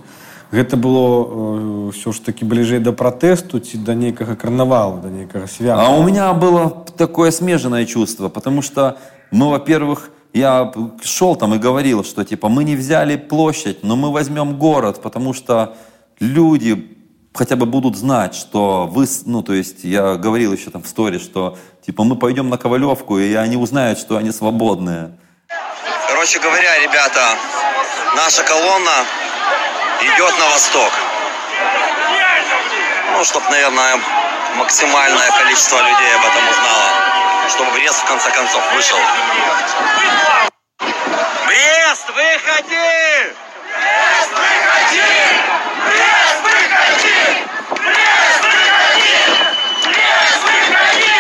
[0.53, 5.47] Гэта было э, все ж таки бліжэй да пратэсту ці да нейкага карнавалу, да нейкага
[5.47, 5.87] свята.
[5.87, 8.99] А у меня было такое смежное чувство, потому что
[9.31, 10.72] мы, во-первых, я
[11.04, 15.34] шел там и говорил, что типа мы не взяли площадь, но мы возьмем город, потому
[15.34, 15.76] что
[16.20, 16.98] люди
[17.34, 21.20] хотя бы будут знать, что вы, ну то есть я говорил еще там в сторе,
[21.20, 25.18] что типа мы пойдем на Ковалевку, и они узнают, что они свободные.
[26.08, 27.36] Короче говоря, ребята,
[28.16, 29.06] наша колонна
[30.02, 30.92] идет на восток.
[33.14, 34.00] Ну, чтоб, наверное,
[34.58, 37.07] максимальное количество людей об этом узнало,
[37.50, 38.98] чтобы Брест в конце концов вышел.
[41.46, 43.34] Брест, выходи!
[43.74, 45.12] Брест, выходи!
[45.86, 47.20] Брест, выходи!
[47.70, 48.42] Брест,
[50.44, 51.14] выходи!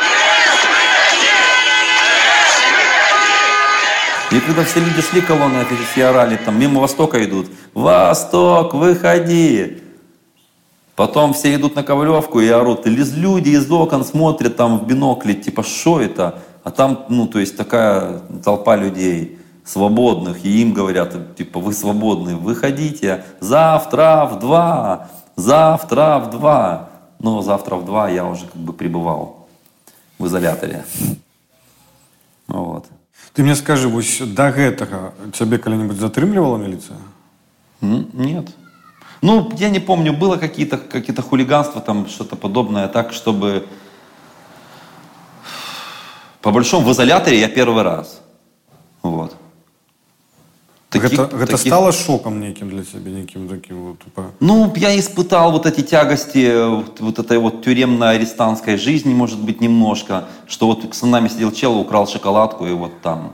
[0.00, 1.56] Брест, выходи!
[4.30, 7.46] И когда все люди шли колонны, эти все орали, там мимо Востока идут.
[7.74, 9.85] Восток, выходи!
[10.95, 12.85] Потом все идут на Ковалевку и орут.
[12.85, 16.39] И люди из окон смотрят там в бинокли, типа, что это?
[16.63, 22.35] А там, ну, то есть такая толпа людей свободных, и им говорят, типа, вы свободны,
[22.35, 26.89] выходите завтра в два, завтра в два.
[27.19, 29.47] Но завтра в два я уже как бы пребывал
[30.17, 30.85] в изоляторе.
[32.47, 32.85] Вот.
[33.33, 36.97] Ты мне скажи, вось да гэтага цябе калі-нибудь затрымлівала міліцыя
[37.83, 38.47] М, Нет.
[39.22, 43.66] Ну, я не помню, было какие-то какие хулиганства, там что-то подобное, так, чтобы...
[46.42, 48.20] По большому, в изоляторе я первый раз.
[49.02, 49.34] Вот.
[50.90, 55.50] Таких- гэта таких- стало шоком неким для цябе неким таким вот типа Ну, я испытал
[55.52, 61.02] вот эти тягости вот, вот этой вот тюремно-арестантской жизни, может быть, немножко, что вот с
[61.02, 63.32] нами сидел чел, украл шоколадку, и вот там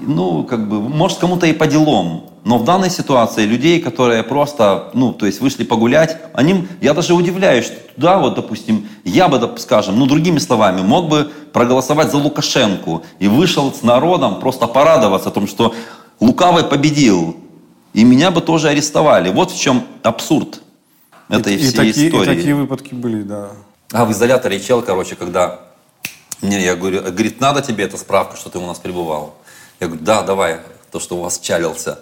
[0.00, 2.30] Ну, как бы, может, кому-то и по делам.
[2.44, 7.14] Но в данной ситуации людей, которые просто, ну, то есть вышли погулять, они, я даже
[7.14, 12.10] удивляюсь, что туда вот, допустим, я бы, доп- скажем, ну, другими словами, мог бы проголосовать
[12.10, 15.74] за Лукашенко и вышел с народом просто порадоваться о том, что
[16.20, 17.36] Лукавый победил,
[17.92, 19.30] и меня бы тоже арестовали.
[19.30, 20.60] Вот в чем абсурд
[21.28, 22.36] этой и, всей такі, і истории.
[22.36, 23.50] такі выпадки были да
[23.92, 25.58] А в изоляторе чел, короче, когда
[26.42, 29.34] мне, я говорю, говорит, надо тебе эта справка, что ты у нас пребывал?
[29.81, 30.59] Я говорю, да, давай,
[30.91, 31.99] то, что у вас чалился.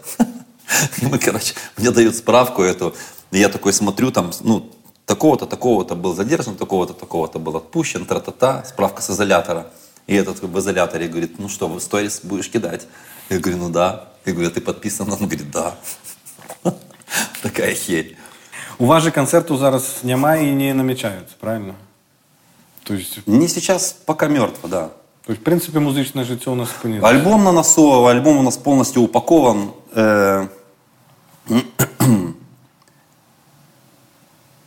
[0.98, 2.94] И мы, короче, мне дают справку эту,
[3.32, 4.70] и я такой смотрю, там, ну,
[5.06, 9.68] такого-то, такого-то был задержан, такого-то, такого-то был отпущен, тра-та-та, справка с изолятора.
[10.08, 12.86] И этот в изоляторе говорит, ну что, в сторис будешь кидать?
[13.30, 14.10] Я говорю, ну да.
[14.26, 15.10] Я говорю, а ты подписан?
[15.10, 15.76] Он говорит, да.
[17.42, 18.18] Такая херь.
[18.80, 21.76] у вас же концерту зараз няма і не намячаюцца правильно
[22.84, 24.90] то есть Не сейчас, пока мертво, да.
[25.30, 28.58] То есть в принципе музычнае жыццё у нас спынілася Альбом на носу, альбом у нас
[28.58, 29.70] полностью упакован.
[29.94, 30.48] Э,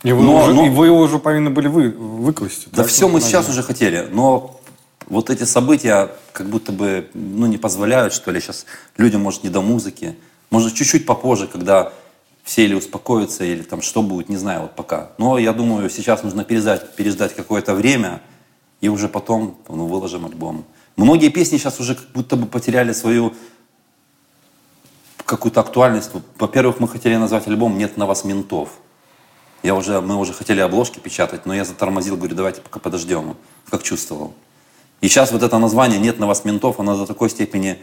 [0.03, 2.87] и вы, но- уже, но- и вы его уже повинны были вы, выкласти Да так?
[2.87, 4.57] все мы На сейчас уже хотели, но
[5.09, 9.49] вот эти события как будто бы ну, не позволяют, что ли, сейчас людям, может, не
[9.49, 10.15] до музыки.
[10.49, 11.91] Может, чуть-чуть попозже, когда
[12.45, 15.09] все или успокоятся, или там что будет, не знаю, вот пока.
[15.17, 18.21] Но я думаю, сейчас нужно переждать, переждать какое-то время,
[18.83, 20.65] и уже потом ну, выложим альбом.
[20.97, 23.33] Многие песни сейчас уже как будто бы потеряли свою
[25.23, 26.11] какую-то актуальность.
[26.37, 28.71] Во-первых, мы хотели назвать альбом «Нет на вас ментов».
[29.63, 33.37] Я уже, мы уже хотели обложки печатать, но я затормозил, говорю, давайте пока подождем,
[33.69, 34.33] как чувствовал.
[34.99, 37.77] И сейчас вот это название «Нет на вас ментов», оно до такой степени...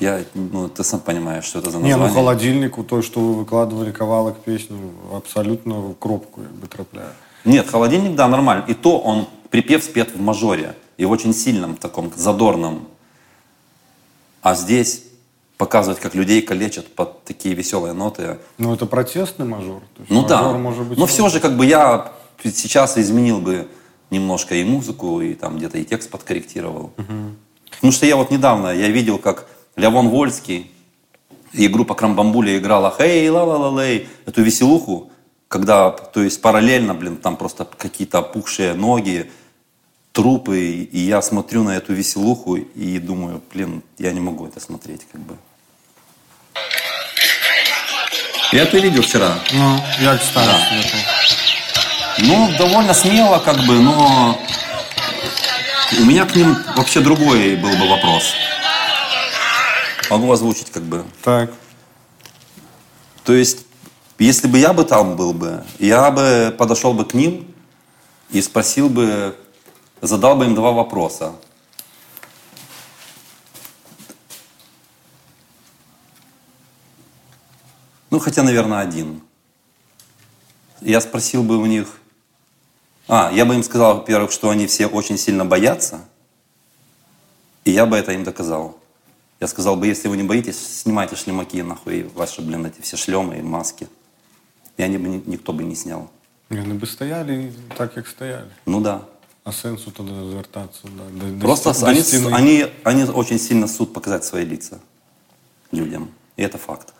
[0.00, 2.08] Я, ну, ты сам понимаешь, что это за Не, название.
[2.08, 4.78] ну холодильник, у той, что вы выкладывали кавалок песню,
[5.12, 7.12] абсолютно в кропку как бы трапляет.
[7.44, 8.64] Нет, холодильник, да, нормально.
[8.68, 10.74] И то он припев спет в мажоре.
[10.96, 12.86] И в очень сильном таком задорном.
[14.42, 15.04] А здесь
[15.56, 18.38] показывать, как людей калечат под такие веселые ноты.
[18.58, 19.82] Ну, это протестный мажор.
[20.08, 20.52] Ну мажор да.
[20.52, 23.68] может быть Но все же, как бы я сейчас изменил бы
[24.10, 26.92] немножко и музыку, и там где-то и текст подкорректировал.
[27.70, 30.70] Потому что я вот недавно, я видел, как Лявон Вольский
[31.52, 35.10] и группа Крамбамбуля играла «Хей, ла ла ла лей эту веселуху,
[35.48, 39.30] когда, то есть параллельно, блин, там просто какие-то опухшие ноги,
[40.12, 45.06] трупы, и я смотрю на эту веселуху и думаю, блин, я не могу это смотреть,
[45.10, 45.36] как бы.
[48.52, 49.38] Я это видел вчера.
[49.52, 51.24] Ну, як ставишь Да.
[52.18, 54.38] Ну, довольно смело, как бы, но
[55.98, 58.32] у меня к ним вообще другой был бы вопрос.
[60.10, 61.04] Могу озвучить, как бы.
[61.24, 61.50] Так.
[63.24, 63.66] То есть,
[64.18, 67.52] если бы я бы там был бы, я бы подошел бы к ним
[68.30, 69.36] и спросил бы,
[70.00, 71.34] задал бы им два вопроса.
[78.10, 79.22] Ну, хотя, наверное, один.
[80.80, 81.98] Я спросил бы у них...
[83.08, 86.00] А, я бы им сказал, во-первых, что они все очень сильно боятся,
[87.64, 88.78] и я бы это им доказал.
[89.40, 93.38] Я сказал бы, если вы не боитесь, снимайте шлемаки, нахуй, ваши, блин, эти все шлемы
[93.38, 93.88] и маски.
[94.76, 96.10] И они бы, ни- никто бы не снял.
[96.50, 98.50] Не, ну бы стояли так, як стояли.
[98.66, 99.02] Ну да.
[99.44, 100.80] А сенсу тогда звертаться?
[100.84, 104.80] Да, до- Просто до они, они, они очень сильно суд показать свои лица
[105.72, 106.10] людям.
[106.36, 106.94] И это факт.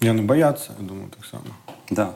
[0.00, 1.44] Не, ну боятся, я думаю, так само.
[1.90, 2.14] Да.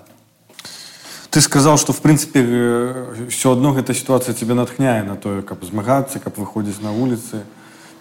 [1.30, 6.20] Ты сказал, что в принципе все одно эта ситуация тебя натхняе на то, как змагаться,
[6.20, 7.44] как выходить на улицы.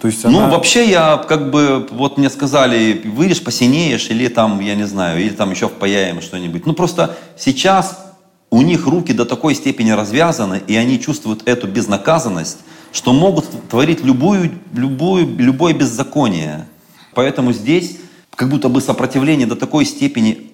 [0.04, 0.50] То есть Ну, она...
[0.50, 5.30] вообще я как бы, вот мне сказали, выйдешь, посинеешь, или там, я не знаю, или
[5.30, 6.66] там еще впаяем что-нибудь.
[6.66, 8.06] Ну, просто сейчас
[8.50, 12.58] у них руки до такой степени развязаны, и они чувствуют эту безнаказанность,
[12.92, 16.68] что могут творить любую, любую, любое беззаконие.
[17.13, 17.98] Поэтому здесь
[18.36, 20.52] как будто бы сопротивление до такой степени,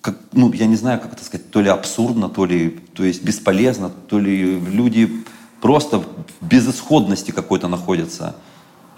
[0.00, 3.22] как, ну, я не знаю, как это сказать, то ли абсурдно, то ли то есть
[3.22, 5.24] бесполезно, то ли люди
[5.60, 6.04] просто в
[6.40, 8.34] безысходности какой-то находятся,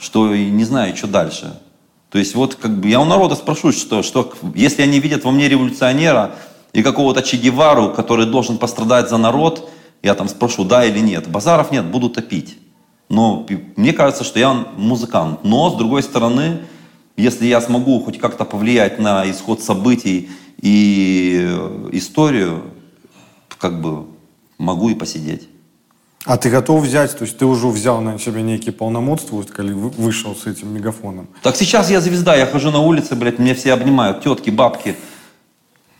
[0.04, 1.58] что и не знаю, что дальше.
[2.10, 5.30] То есть вот как бы я у народа спрошу, что, что если они видят во
[5.30, 6.36] мне революционера
[6.72, 9.70] и какого-то Че Гевару, который должен пострадать за народ,
[10.02, 11.28] я там спрошу, да или нет.
[11.28, 12.58] Базаров нет, буду топить.
[13.08, 15.40] Но мне кажется, что я музыкант.
[15.42, 16.60] Но, с другой стороны,
[17.16, 20.28] если я смогу хоть как-то повлиять на исход событий
[20.60, 22.62] и э, историю,
[23.58, 24.06] как бы
[24.58, 25.48] могу и посидеть.
[26.25, 29.73] А ты готов взять, то есть ты уже взял на себя некие полномочия, вот, когда
[29.73, 31.27] вы- вышел с этим мегафоном.
[31.41, 34.95] Так сейчас я звезда, я хожу на улице, блядь, меня все обнимают, тетки, бабки.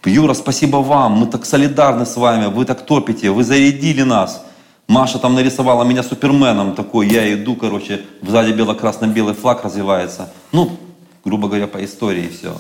[0.06, 4.44] Юра, спасибо вам, мы так солидарны с вами, вы так топите, вы зарядили нас.
[4.88, 10.30] Маша там нарисовала меня суперменом такой, я иду, короче, сзади бело-красно-белый флаг развивается.
[10.52, 10.78] Ну,
[11.24, 12.54] грубо говоря, по истории все.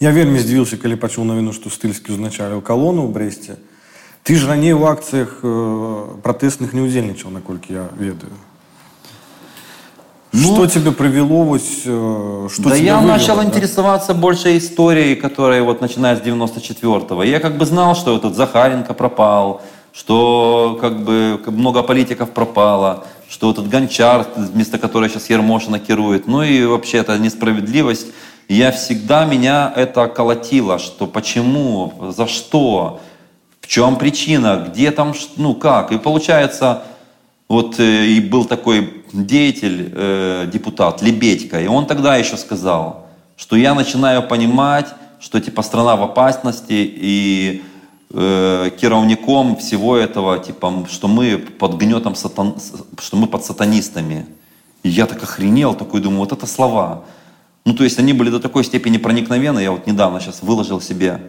[0.00, 3.56] Я вельмі здзівіўся калі пачуў навіну што стыльскі ўзначаліў калону ў брэсце
[4.22, 8.34] ты ж раней у акцыях э, пратэсных не ўдзельнічаў наколькі я ведаю
[10.36, 13.44] что тебе привело вот э, что да тебя я вывело, начал да?
[13.44, 17.22] интересоваться больше историей, которая вот начиная с 94-го.
[17.22, 23.06] Я как бы знал, что этот Захаренко пропал, что как бы как много политиков пропало,
[23.28, 26.26] что этот Гончар, вместо которого сейчас Ермошина керует.
[26.26, 28.08] Ну и вообще это несправедливость.
[28.48, 33.09] Я всегда меня это колотило, что почему, за что, в
[33.71, 35.93] чем причина, где там, ну как.
[35.93, 36.83] И получается,
[37.47, 43.07] вот э, и был такой деятель, э, депутат Лебедько, и он тогда еще сказал,
[43.37, 44.87] что я начинаю понимать,
[45.21, 47.61] что типа страна в опасности, и
[48.09, 52.55] э, кировником всего этого, типа, что мы под гнетом сатан,
[52.99, 54.25] что мы под сатанистами.
[54.83, 57.05] И я так охренел, такой думаю, вот это слова.
[57.63, 61.21] Ну, то есть они были до такой степени проникновенны, я вот недавно сейчас выложил себе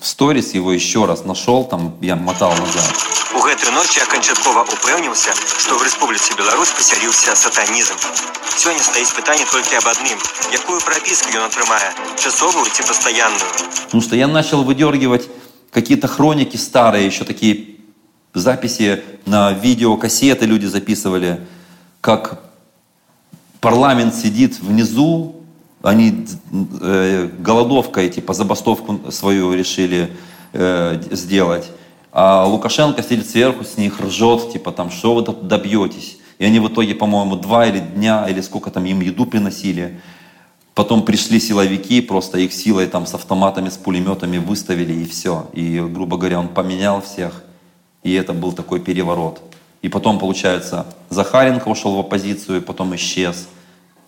[0.00, 2.84] в сторис его еще раз нашел, там я мотал назад.
[3.34, 7.96] У гэтай ночі я канчаткова упэўніўся, што ў Рэспубліцы Беларусь пасяліўся сатанізм.
[8.56, 10.16] Сёння стаіць пытанне толькі аб адным.
[10.52, 11.92] Якую прапіску ён атрымае?
[12.16, 13.50] Часовую ці пастаянную?
[13.84, 15.28] Потому что я начал выдергивать
[15.70, 17.76] какие-то хроники старые, еще такие
[18.32, 21.46] записи на видеокассеты люди записывали,
[22.00, 22.40] как
[23.60, 25.36] парламент сидит внизу,
[25.83, 26.25] они
[26.81, 30.11] э, голодовкой, типа забастовку свою решили
[30.53, 31.69] э, сделать,
[32.11, 36.17] а Лукашенко сидит сверху, с них ржет, типа там, что вы добьетесь?
[36.39, 40.01] И они в итоге, по-моему, два или дня, или сколько там им еду приносили.
[40.73, 45.49] Потом пришли силовики, просто их силой там с автоматами, с пулеметами выставили и все.
[45.53, 47.43] И, грубо говоря, он поменял всех.
[48.03, 49.41] И это был такой переворот.
[49.81, 53.47] И потом, получается, Захаренко ушел в оппозицию, потом исчез.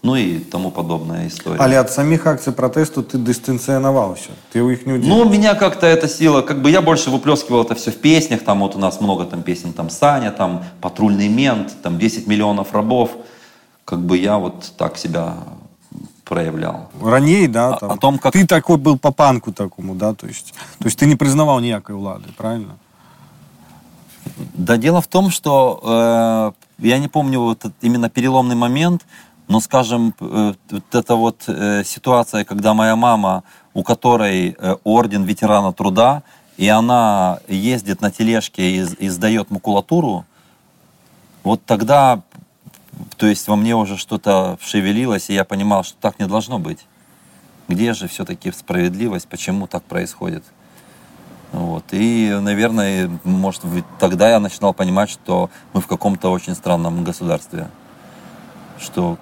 [0.02, 1.58] Ну и тому подобная история.
[1.58, 5.24] але ад самих акцый протесту ты дыстанцыянаваўся ты ў іх не удзельнічаў.
[5.24, 8.60] Ну, меня как-то эта сила, как бы я больше выплескивал это все в песнях, там
[8.60, 13.10] вот у нас много там песен, там Саня, там Патрульный мент, там 10 миллионов рабов.
[13.84, 15.34] Как бы я вот так себя
[16.24, 16.90] проявлял.
[17.02, 20.26] раней да О- там, о том, как- ты такой был по панку такому да то
[20.26, 22.76] есть то есть ты не признавал ніякай улады правильно
[24.54, 29.06] Да дело в том, что э, я не помню вот этот именно переломный момент,
[29.47, 35.23] но, скажем, э, вот эта вот э, ситуация, когда моя мама, у которой э, орден
[35.23, 36.23] ветерана труда,
[36.57, 40.25] и она ездит на тележке и, и сдает макулатуру,
[41.43, 42.21] вот тогда,
[43.17, 46.85] то есть во мне уже что-то шевелилось, и я понимал, что так не должно быть.
[47.67, 50.43] Где же все-таки справедливость, почему так происходит?
[51.51, 51.83] Вот.
[51.91, 53.61] И, наверное, может,
[53.99, 57.69] тогда я начинал понимать, что мы в каком-то очень странном государстве.
[58.79, 59.17] Что ну,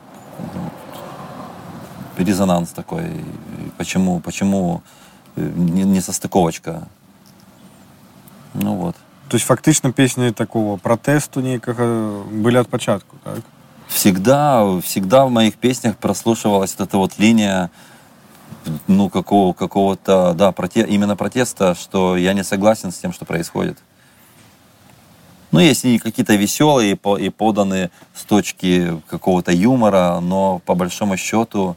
[2.17, 3.23] резонанс такой.
[3.77, 4.83] Почему, почему
[5.35, 6.87] э, не, не состыковочка?
[8.53, 8.95] Ну вот.
[9.31, 11.85] то есть фактычна песні такого протесту нейкага
[12.31, 13.39] былі ад пачатку так
[13.87, 17.69] Всегда, всегда в моих песнях прослушивалась вот эта вот линия
[18.87, 23.77] ну, какого, какого-то, да, проте, именно протеста, что я не согласен с тем, что происходит.
[25.52, 30.74] Ну, есть и какие-то веселые и, по- и поданы с точки какого-то юмора, но по
[30.74, 31.76] большому счету,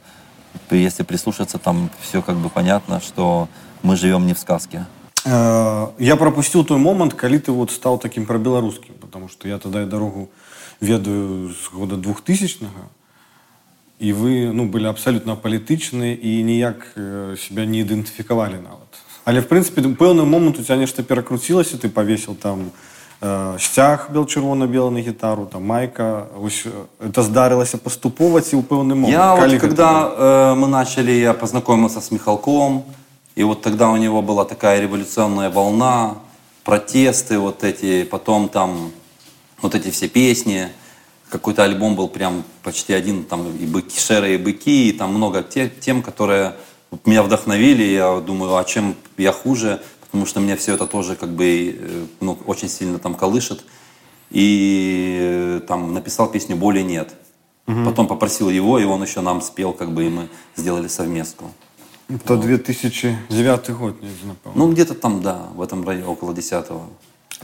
[0.70, 3.48] если прислушаться, там все как бы понятно, что
[3.82, 4.86] мы живем не в сказке.
[5.24, 9.82] Э, я пропустил той момент, калі ты вот стал таким пробеларускім потому что я тогда
[9.82, 10.28] и дорогу
[10.80, 12.66] ведаю з года 2000
[14.00, 18.88] і вы ну былі абсолютно палітычныя і ніяк э, себя не ідэнтыфікавалі нават
[19.24, 22.93] але в прынцыпе пэўны момант у тебя нешта перакруцілася ты повесил там э,
[23.58, 26.70] сцяг бел чырвона-белы на гітару там майка ось, э,
[27.08, 30.16] это здарылася паступова ці ў пэўны момент Я вот, Калі гэта когда было?
[30.16, 32.84] э, мы начали, я познакомился с Михалком,
[33.36, 36.16] и вот тогда у него была такая революционная волна,
[36.64, 38.90] протесты вот эти, потом там
[39.60, 40.68] вот эти все песни,
[41.28, 45.42] какой-то альбом был прям почти один, там и быки, Шера, и быки, и там много
[45.42, 46.54] те- тем, которые
[46.90, 49.80] вот меня вдохновили, я думаю, а чем я хуже,
[50.14, 51.44] потому что меня все это тоже как бы
[51.78, 53.64] э, ну, очень сильно там колышет,
[54.30, 57.14] и э, там написал песню «Боли нет».
[57.66, 57.84] Мгм.
[57.84, 61.50] Потом попросил его, и он еще нам спел, как бы, и мы сделали совместку.
[62.26, 66.88] то 2009 год не напэўна Ну, где-то там, да, в этом районе, около 10-го.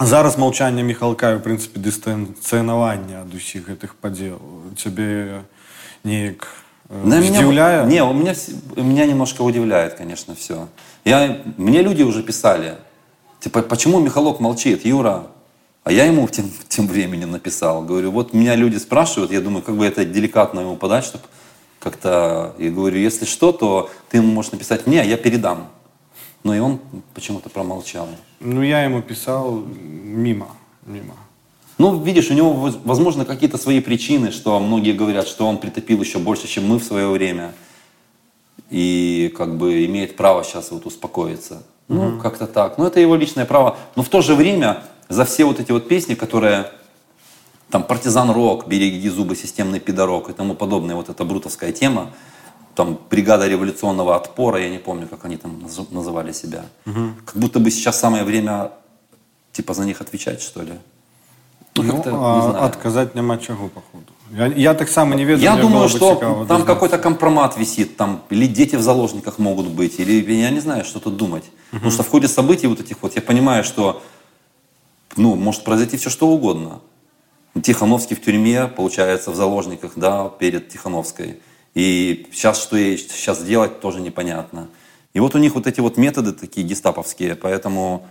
[0.01, 4.41] Зараз маўчанне Михалка і, ў прынцыпе дыстанцыянаванне ад усіх гэтых падзел
[4.77, 5.41] цябе
[6.05, 6.49] неяк
[6.91, 10.67] э, Да, меня- здзіўляе Не, у меня, вс- меня немножко удивляет, конечно, все.
[11.04, 12.76] я, мне люди уже писали,
[13.40, 15.28] типа, почему Михалок молчит, Юра?
[15.84, 17.82] А я ему тем, тем временем написал.
[17.84, 21.24] Говорю, вот меня люди спрашивают, я думаю, как бы это деликатно ему подать, чтобы
[21.80, 22.54] как-то...
[22.60, 25.70] И говорю, если что, то ты ему можешь написать мне, а я передам.
[26.44, 26.80] Но и он
[27.16, 28.08] почему-то промолчал.
[28.40, 30.50] Ну я ему писал мимо
[30.86, 31.16] мимо
[31.78, 36.02] Ну, видишь, у него, воз- возможно, какие-то свои причины, что многие говорят, что он притопил
[36.02, 37.54] еще больше, чем мы в свое время.
[38.72, 41.64] И как бы имеет право сейчас вот успокоиться.
[41.90, 42.22] Ну, Мгм.
[42.22, 42.78] как-то так.
[42.78, 43.78] Ну, это его личное право.
[43.98, 46.72] Но в то же время за все вот эти вот песни, которые
[47.70, 52.12] там партизан рок, береги зубы, системный пидорок и тому подобное, вот эта брутовская тема,
[52.76, 56.64] там бригада революционного отпора, я не помню, как они там наз- называли себя.
[57.26, 58.72] Как будто бы сейчас самое время
[59.52, 60.74] типа за них отвечать, что ли.
[61.76, 66.16] Ну, ну, а, адказаць няма чаго походу я, я таксама не ведаю Я думаю, что
[66.16, 70.60] цікава там какой-то компромат висит, там, или дети в заложниках могут быть, или я не
[70.60, 71.44] знаю, что тут думать.
[71.72, 74.02] Потому что в ходе событий вот этих вот я понимаю, что
[75.18, 76.80] ну, может произойти все что угодно.
[77.62, 81.40] Тихановский в тюрьме, получается, в заложниках, да, перед Тихановской.
[81.74, 84.68] И сейчас что ей сейчас делать, тоже непонятно.
[85.14, 88.08] И вот у них вот эти вот методы такие гестаповские, поэтому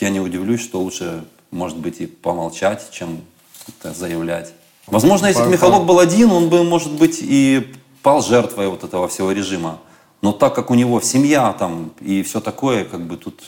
[0.00, 3.21] я не удивлюсь, что лучше, может быть, и помолчать, чем
[3.67, 4.53] это заявлять.
[4.87, 8.83] Возможно, если бы По- Михалок был один, он бы, может быть, и пал жертвой вот
[8.83, 9.79] этого всего режима.
[10.21, 13.43] Но так как у него семья там и все такое, как бы тут...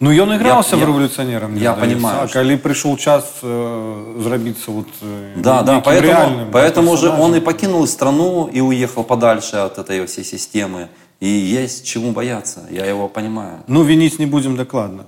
[0.00, 4.70] Ну ён іграўся Я- в рэвалюцыянерам я понимаю, а что- калі прыйшоў час э, зрабіцца
[4.72, 7.20] вот э, Да, да, неким поэтому, реальным поэтому же персонажем.
[7.20, 10.88] он и покинул страну и уехал подальше от этой всей системы.
[11.20, 13.58] И есть чему бояться, я его понимаю.
[13.68, 15.04] Ну вініць не будзем дакладна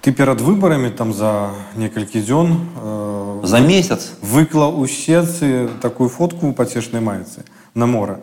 [0.00, 6.48] ты перад выбарамі там за некалькі дзён э, За месяц выклаў у сетцы такую фотку
[6.48, 7.42] у пацешнай майцы
[7.74, 8.18] на мора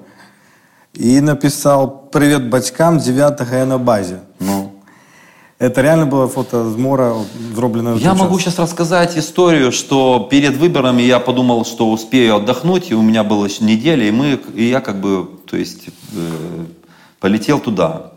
[0.93, 4.73] і напісаў привет бацькам 9 я на базе ну
[5.63, 10.57] это реально было фото з мора вот, зроблена Я могу сейчас рассказать историю, что перед
[10.57, 14.63] выборами я подумал, что успею отдохнуть, и у меня была еще неделя, и, мы, и
[14.63, 16.65] я как бы, то есть, э,
[17.19, 18.11] полетел туда.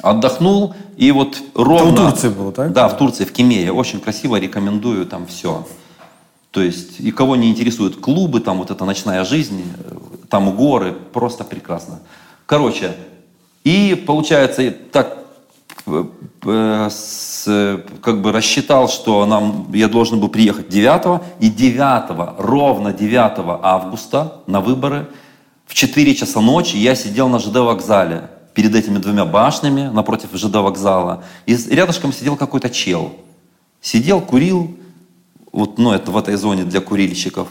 [0.00, 2.08] Отдохнул, и вот ровно...
[2.08, 2.72] в Турции было, так?
[2.72, 3.72] Да, в Турции, в Кемее.
[3.72, 5.66] Очень красиво, рекомендую, там все.
[6.50, 9.96] То есть, и кого не интересуют клубы, там вот эта ночная жизнь, э,
[10.28, 12.00] там горы, просто прекрасно.
[12.46, 12.94] Короче,
[13.64, 15.18] и получается, так
[15.86, 16.04] э,
[16.44, 22.92] э, с- как бы рассчитал, что нам, я должен был приехать 9 и 9, ровно
[22.92, 25.06] 9 августа на выборы
[25.66, 30.56] в 4 часа ночи я сидел на ЖД вокзале перед этими двумя башнями напротив ЖД
[30.56, 31.24] вокзала.
[31.46, 33.14] И рядышком сидел какой-то чел.
[33.80, 34.76] Сидел, курил,
[35.50, 37.48] вот, ну, это в этой зоне для курильщиков.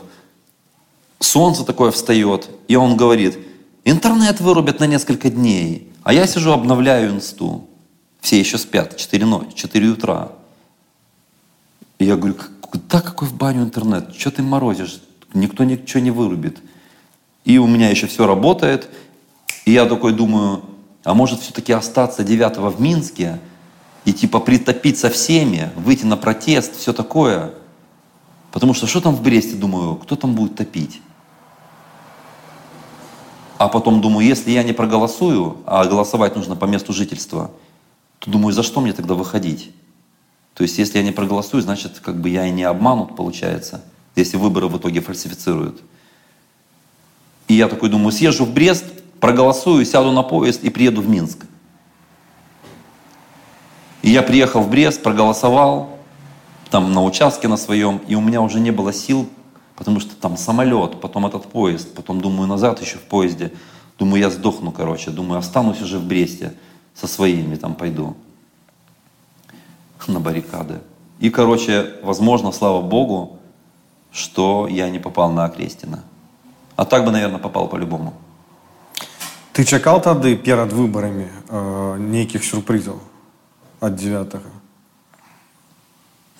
[1.20, 3.38] Солнце такое встает, и он говорит,
[3.84, 5.92] интернет вырубят на несколько дней.
[6.04, 7.68] А я сижу, обновляю инсту.
[8.22, 10.32] Все еще спят, 4, ночи, 4 утра.
[12.00, 14.16] И я говорю, «Как- куда какой в баню интернет?
[14.16, 15.02] Что ты морозишь?
[15.34, 16.60] Никто ничего не вырубит.
[17.46, 18.90] И у меня еще все работает.
[19.66, 20.64] И я такой думаю,
[21.04, 23.40] а может все-таки остаться 9 в Минске
[24.06, 27.54] и типа притопить со всеми, выйти на протест, все такое.
[28.52, 31.02] Потому что что там в Бресте, думаю, кто там будет топить?
[33.58, 37.52] А потом думаю, если я не проголосую, а голосовать нужно по месту жительства,
[38.20, 39.72] то думаю, за что мне тогда выходить?
[40.54, 43.84] То есть, если я не проголосую, значит, как бы я и не обманут, получается,
[44.16, 45.82] если выборы в итоге фальсифицируют.
[47.48, 48.86] И я такой думаю, съезжу в Брест,
[49.22, 51.46] проголосую, сяду на поезд и приеду в Минск.
[54.02, 55.98] И я приехал в Брест, проголосовал,
[56.70, 59.30] там на участке на своем, и у меня уже не было сил,
[59.76, 63.54] потому что там самолет, потом этот поезд, потом думаю назад еще в поезде,
[64.00, 66.54] думаю я сдохну, короче, думаю останусь уже в Бресте
[66.96, 68.18] со своими там пойду
[70.08, 70.80] на баррикады.
[71.20, 73.38] И, короче, возможно, слава Богу,
[74.12, 76.04] что я не попал на Окрестина.
[76.76, 78.14] А так бы, наверное, попал по-любому.
[79.53, 83.01] Ты чакал тады перад выбарамі э, нейкіх сюрпрызаў
[83.81, 84.37] ад 9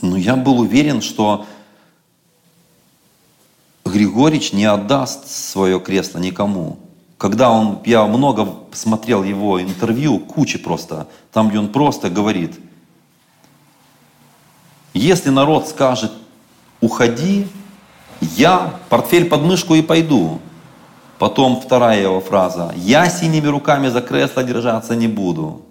[0.03, 1.47] Ну, я был уверен, что
[3.85, 6.79] Григорич не отдаст свое кресло никому.
[7.17, 12.61] Когда он, я много смотрел его интервью, кучи просто, там, где он просто говорит,
[14.93, 16.13] если народ скажет,
[16.81, 17.47] уходи,
[18.21, 20.41] я портфель под мышку и пойду.
[21.22, 25.62] Потом вторая его фраза, я синими руками за кресло держаться не буду.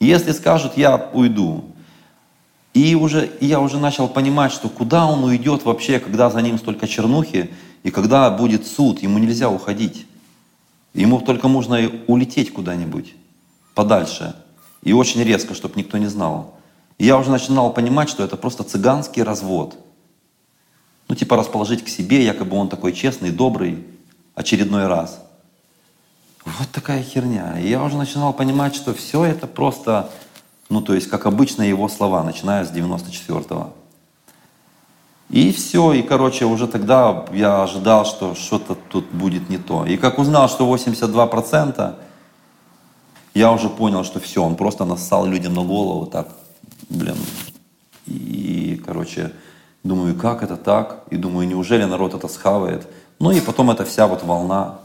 [0.00, 1.64] Если скажут, я уйду.
[2.74, 6.86] И уже, я уже начал понимать, что куда он уйдет вообще, когда за ним столько
[6.86, 7.48] чернухи,
[7.84, 10.06] и когда будет суд, ему нельзя уходить.
[10.92, 13.14] Ему только можно улететь куда-нибудь
[13.74, 14.34] подальше.
[14.82, 16.58] И очень резко, чтобы никто не знал.
[16.98, 19.74] И я уже начинал понимать, что это просто цыганский развод.
[21.08, 23.86] Ну, типа расположить к себе, якобы он такой честный, добрый,
[24.38, 25.20] очередной раз.
[26.44, 27.58] Вот такая херня.
[27.58, 30.10] И я уже начинал понимать, что все это просто,
[30.70, 33.74] ну, то есть, как обычно его слова, начиная с 94-го.
[35.28, 39.84] И все, и, короче, уже тогда я ожидал, что что-то тут будет не то.
[39.84, 41.94] И как узнал, что 82%,
[43.34, 46.28] я уже понял, что все, он просто нассал людям на голову так,
[46.88, 47.16] блин.
[48.06, 49.32] И, короче,
[49.83, 51.03] думаю, как это так?
[51.09, 52.87] И думаю, неужели народ это схавает?
[53.19, 54.79] Ну и потом эта вся вот волна.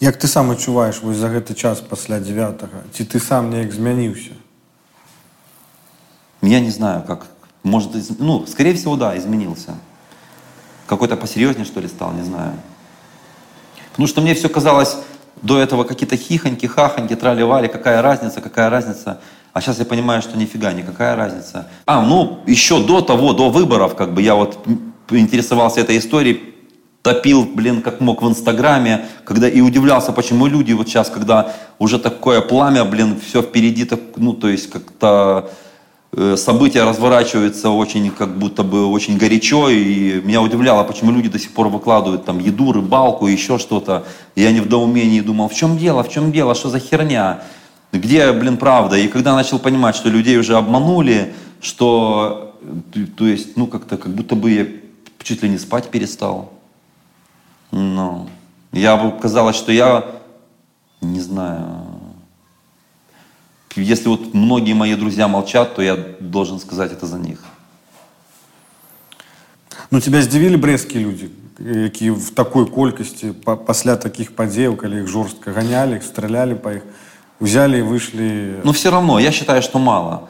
[0.00, 2.60] Як ты сам адчуваеш вось за гэты час пасля 9
[2.92, 4.32] ці ты сам неяк змяніўся
[6.42, 7.26] Я не знаю, как,
[7.62, 9.74] может, из- ну, скорее всего, да, изменился.
[10.86, 12.52] Какой-то посерьезнее, что ли, стал, не знаю.
[13.92, 14.96] Потому что мне все казалось
[15.40, 19.20] до этого какие-то хихоньки, хахоньки, трали-вали, какая разница, какая разница.
[19.53, 21.67] А сейчас я понимаю, что нифига, никакая разница.
[21.85, 24.59] А, ну, еще до того, до выборов, как бы я вот
[25.09, 26.49] интересовался этой историей,
[27.01, 31.97] топил, блин, как мог в Инстаграме, когда и удивлялся, почему люди вот сейчас, когда уже
[31.97, 35.49] такое пламя, блин, все впереди, так, ну, то есть как-то
[36.11, 41.39] э, события разворачиваются очень, как будто бы очень горячо, и меня удивляло, почему люди до
[41.39, 44.03] сих пор выкладывают там еду, рыбалку, еще что-то.
[44.35, 47.41] Я не в доумении думал, в чем дело, в чем дело, что за херня,
[47.92, 48.96] где, блин, правда.
[48.96, 52.54] И когда начал понимать, что людей уже обманули, что,
[52.94, 54.66] э, то есть, ну, как-то, как будто бы я
[55.22, 56.52] чуть ли не спать перестал.
[57.70, 58.28] Ну,
[58.72, 60.04] я бы казалось, что я,
[61.00, 61.86] не знаю,
[63.76, 67.42] если вот многие мои друзья молчат, то я должен сказать это за них.
[69.90, 71.28] Ну тебя здзівілі брэсцкія людзі
[71.60, 76.72] якія в такой колькасці па- пасля такіх падзеяў калі іх жорстка ганялі іх стралялі па
[76.72, 76.82] іх
[77.40, 80.28] узялі і выйшлі Но все равно, я считаю, что мало.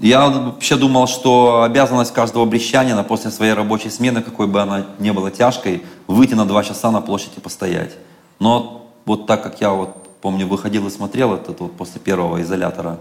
[0.00, 5.10] Я вообще думал, что обязанность каждого брещанина после своей рабочей смены, какой бы она ни
[5.10, 7.92] была тяжкой, выйти на два часа на площадь и постоять.
[8.38, 12.98] Но вот так как я вот, помню, выходил и смотрел этот вот после первого изолятора,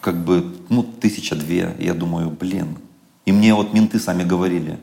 [0.00, 2.78] как бы, ну, тысяча две, я думаю, блин.
[3.24, 4.78] И мне вот менты сами говорили,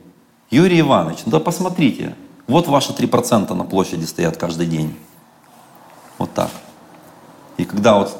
[0.50, 2.14] Юрий Иванович, ну да посмотрите,
[2.46, 4.94] вот ваши 3% на площади стоят каждый день.
[6.18, 6.50] Вот так.
[7.59, 8.15] И когда вот,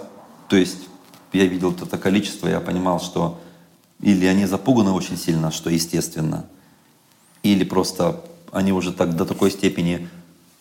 [0.49, 0.89] то есть
[1.31, 3.39] я видел это количество, я понимал, что
[4.01, 6.45] или они запуганы очень сильно, что естественно,
[7.41, 8.21] или просто
[8.51, 10.09] они уже так до такой степени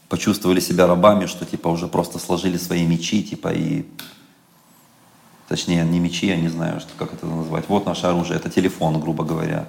[0.08, 3.84] почувствовали себя рабами, что типа уже просто сложили свои мечи, типа и
[5.48, 7.64] точнее не мечи, я не знаю, что, как это назвать.
[7.68, 9.66] Вот наше оружие, это телефон, грубо говоря.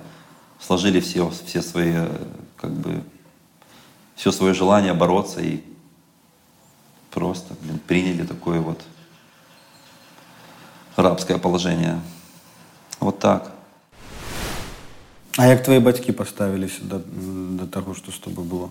[0.59, 1.95] Сложили все, все свои,
[2.57, 3.01] как бы,
[4.15, 5.63] все свое желание бороться и
[7.09, 8.79] просто, блин, приняли такое вот
[10.96, 12.00] рабское положение.
[13.00, 13.50] Вот так.
[15.36, 17.00] А як твои бацькі паставіліся да,
[17.58, 18.70] да таго што з тобой было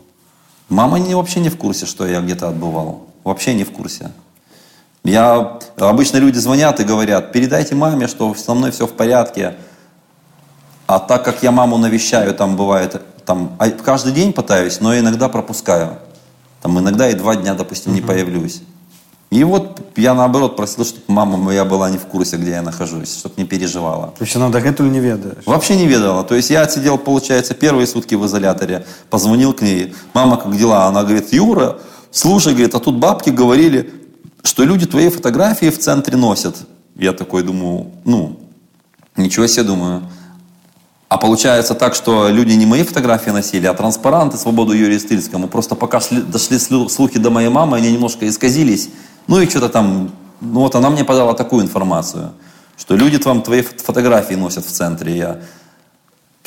[0.69, 3.07] Мама не, вообще не в курсе, что я где-то отбывал.
[3.23, 4.11] Вообще не в курсе.
[5.03, 9.55] Я, обычно люди звонят и говорят, передайте маме, что со мной все в порядке.
[10.87, 15.27] А так как я маму навещаю, там бывает, там, а каждый день пытаюсь, но иногда
[15.29, 15.97] пропускаю.
[16.61, 18.61] Там иногда и два дня, допустим, не появлюсь.
[19.30, 23.14] И вот я наоборот просил, чтобы мама моя была не в курсе, где я нахожусь,
[23.18, 24.14] чтобы не переживала.
[24.18, 26.24] То есть она дагэтуль не ведаеш Вообще не ведала.
[26.24, 29.94] То есть я отсидел, получается, первые сутки в изоляторе, позвонил к ней.
[30.14, 30.86] Мама, как дела?
[30.86, 31.78] Она говорит, Юра,
[32.10, 33.92] слушай, говорит, а тут бабки говорили,
[34.42, 36.56] что люди твои фотографии в центре носят.
[36.96, 38.38] Я такой думаю, ну,
[39.18, 40.02] Ничего себе, думаю.
[41.08, 45.48] А получается так, что люди не мои фотографии носили, а транспаранты «Свободу Юрию Стыльскому».
[45.48, 48.90] Просто пока шли, дошли слу- слухи до моей мамы, они немножко исказились.
[49.28, 50.10] Ну и что-то там...
[50.40, 52.32] Ну вот она мне подала такую информацию,
[52.76, 55.16] что люди там твои фот- фотографии носят в центре.
[55.16, 55.38] Я,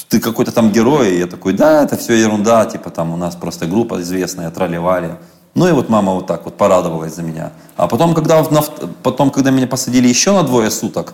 [0.10, 1.16] ты какой-то там герой.
[1.16, 2.66] И я такой, да, это все ерунда.
[2.66, 5.18] Типа там у нас просто группа известная, тролливали.
[5.54, 7.52] Ну и вот мама вот так вот порадовалась за меня.
[7.76, 8.62] А потом, когда, на
[9.04, 11.14] потом, когда меня посадили еще на двое суток,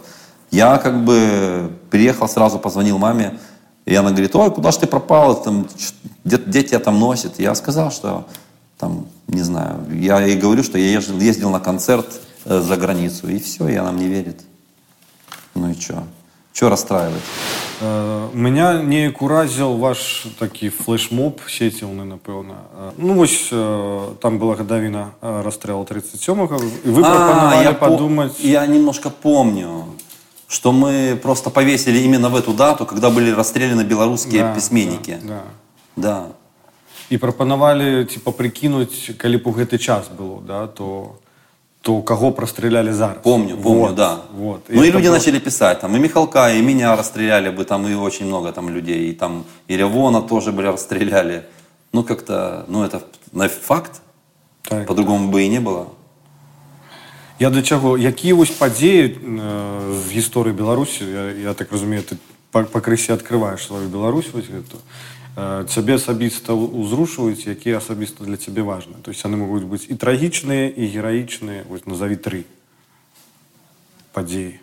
[0.52, 3.40] я как бы приехал сразу, позвонил маме,
[3.86, 5.68] и она говорит, ой, куда ж ты пропал, там,
[6.24, 7.40] где, где тебя там носит?
[7.40, 8.28] Я сказал, что
[8.79, 12.07] там, не знаю, я ей говорю, что я ездил, ездил на концерт
[12.45, 14.41] э, за границу, и все, и она мне верит.
[15.55, 16.03] Ну и что?
[16.53, 17.23] Что расстраивать?
[17.83, 24.55] Е, Меня неяк уразіў ваш такі флешмоб сеціўны напэўна Е, ну вось е, там была
[24.57, 29.85] гадавіна е, расстрэлу 37-го і вы А, прапанавалі я, по- падумаць я немножко помню,
[30.49, 35.19] что мы просто повесили именно в эту дату, когда были расстреляны белорусские Да, письменники.
[35.25, 35.41] да,
[35.97, 36.27] Да.
[37.11, 41.17] і прапанавалі типа прыкінуць калі б у гэты час было да то
[41.83, 44.19] то каго прастралялі зараз Помню, помню, Вот, да.
[44.39, 44.61] вот.
[44.69, 47.87] Ну и это люди было- начали писать, там и Михалка, и меня расстреляли бы, там
[47.89, 51.43] и очень много там людей, и там и Левона тоже бы расстреляли.
[51.93, 53.01] Ну как-то, ну это
[53.33, 54.01] на- факт,
[54.63, 54.87] Так.
[54.87, 55.87] по-другому бы и не было.
[57.41, 62.15] Я для чаго якія вось падзеі э, з гісторыі беларусі я, я так разумею ты
[62.15, 64.79] па- пакрысе адкрываеш сваю Беларусь вось гэту
[65.37, 69.87] э, цябе асабіста ў- узрушваюць якія асабіста для цябе важныя то есть яны могуць быць
[69.89, 72.45] і трагічныя і гераічныя вось назаві тры
[74.13, 74.61] падзеі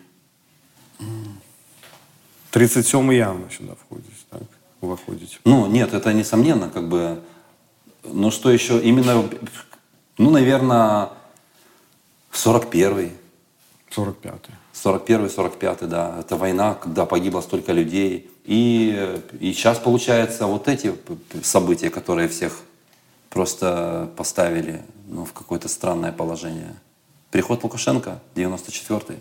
[2.50, 4.42] 37 явно сюда входзіць так
[4.80, 7.18] уваходзіць Ну нет, это несомненно, как бы,
[8.04, 9.28] но что еще, именно,
[10.18, 11.08] ну, наверное,
[12.32, 13.12] 41-й.
[13.90, 14.50] 45
[14.85, 16.15] 41 45 да.
[16.19, 18.29] Это война, когда погибло столько людей.
[18.45, 20.93] И, и сейчас, получается, вот эти
[21.41, 22.61] события, которые всех
[23.31, 26.75] просто поставили ну, в какое-то странное положение.
[27.31, 29.17] Приход Лукашенко, 94-й.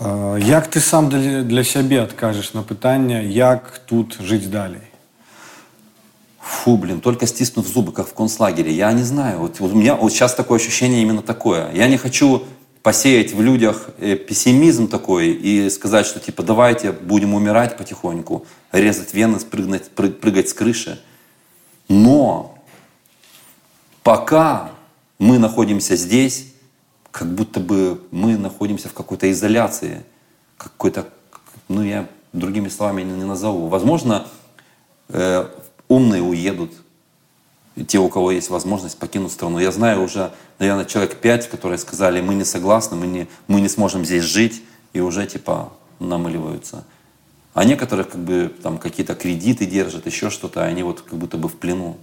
[0.00, 4.82] Э, Як ты сам для, для сябе адкажаш на пытанне як тут жыць далей
[6.40, 8.70] Фу, блин, только стиснув зубы, как в концлагере.
[8.70, 9.38] Я не знаю.
[9.38, 11.72] Вот, вот у меня вот сейчас такое ощущение именно такое.
[11.72, 12.44] Я не хочу
[12.86, 19.12] посеять в людях э, пессимизм такой и сказать, что типа давайте будем умирать потихоньку, резать
[19.12, 21.02] вены, спрыгнуть, пры- прыгать с крыши.
[21.88, 22.56] Но
[24.04, 24.70] пока
[25.18, 26.52] мы находимся здесь,
[27.10, 30.04] как будто бы мы находимся в какой-то изоляции,
[30.56, 31.08] какой-то,
[31.66, 33.66] ну я другими словами не, назову.
[33.66, 34.28] Возможно,
[35.08, 35.48] э,
[35.88, 36.70] умные уедут,
[37.84, 39.58] те, у кого есть возможность, покинут страну.
[39.58, 43.68] Я знаю уже, наверное, человек пять, которые сказали, мы не согласны, мы не, мы не
[43.68, 44.62] сможем здесь жить,
[44.92, 46.84] и уже типа намыливаются.
[47.52, 51.36] А некоторых как бы там какие-то кредиты держат, еще что-то, а они вот как будто
[51.36, 51.98] бы в плену.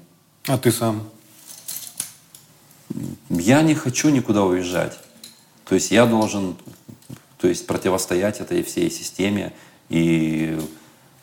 [0.47, 1.03] а ты сам
[3.29, 4.99] Я не хочу никуда уезжать.
[5.65, 6.55] То есть я должен
[7.37, 9.53] то есть противостоять этой всей системе
[9.89, 10.57] и,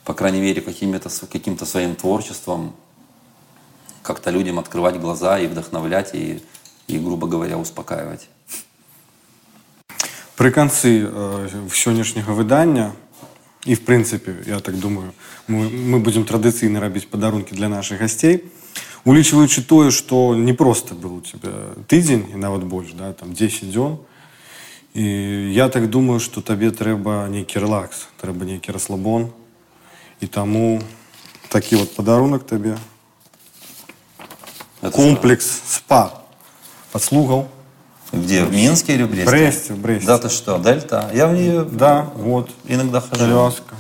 [0.05, 2.75] по крайней мере, каким-то, каким-то своим творчеством
[4.02, 6.42] как-то людям открывать глаза и вдохновлять, и,
[6.88, 8.30] и грубо говоря, успокаивать.
[10.36, 12.92] Пры канцы э, сённяшняга выдання
[13.66, 15.14] і в прынцыпе я так думаю
[15.48, 18.46] мы, мы будзем традыцыйна рабіць падарункі для нашых гасцей
[19.06, 23.72] улічваючы тое што не проста быў у тебя тыдзень і нават больш да, там 10
[23.72, 23.98] дзён
[24.94, 25.06] і
[25.54, 29.34] я так думаю што табе трэба нейкі релакс трэба нейкі расслабон
[30.22, 30.82] і таму
[31.50, 32.78] такі вот падарунак табе
[34.81, 36.13] Это комплекс спа
[36.93, 37.49] падслугаў
[38.13, 38.45] Где?
[38.45, 39.31] В Минске или в Бресте?
[39.31, 40.07] Бресте, в Бресте.
[40.07, 41.11] Да ты что, Дельта?
[41.15, 42.51] Я в нее Да, вот.
[42.67, 43.21] иногда хожу.
[43.21, 43.75] Коляска.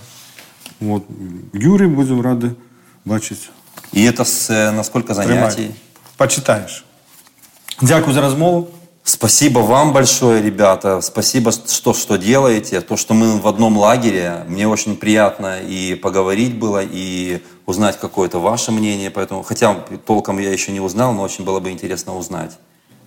[0.78, 1.05] Вот.
[1.53, 2.55] Юрий будем рады
[3.05, 3.51] бачить.
[3.92, 5.74] И это с, э, на сколько занятий?
[6.16, 6.84] Почитаешь.
[7.80, 8.70] Дякую за размову.
[9.09, 10.99] Спасибо вам большое, ребята.
[11.01, 12.81] Спасибо, что, что делаете.
[12.81, 14.45] То, что мы в одном лагере.
[14.47, 19.11] Мне очень приятно и поговорить было, и узнать какое-то ваше мнение.
[19.11, 19.75] Поэтому, хотя
[20.05, 22.57] толком я еще не узнал, но очень было бы интересно узнать.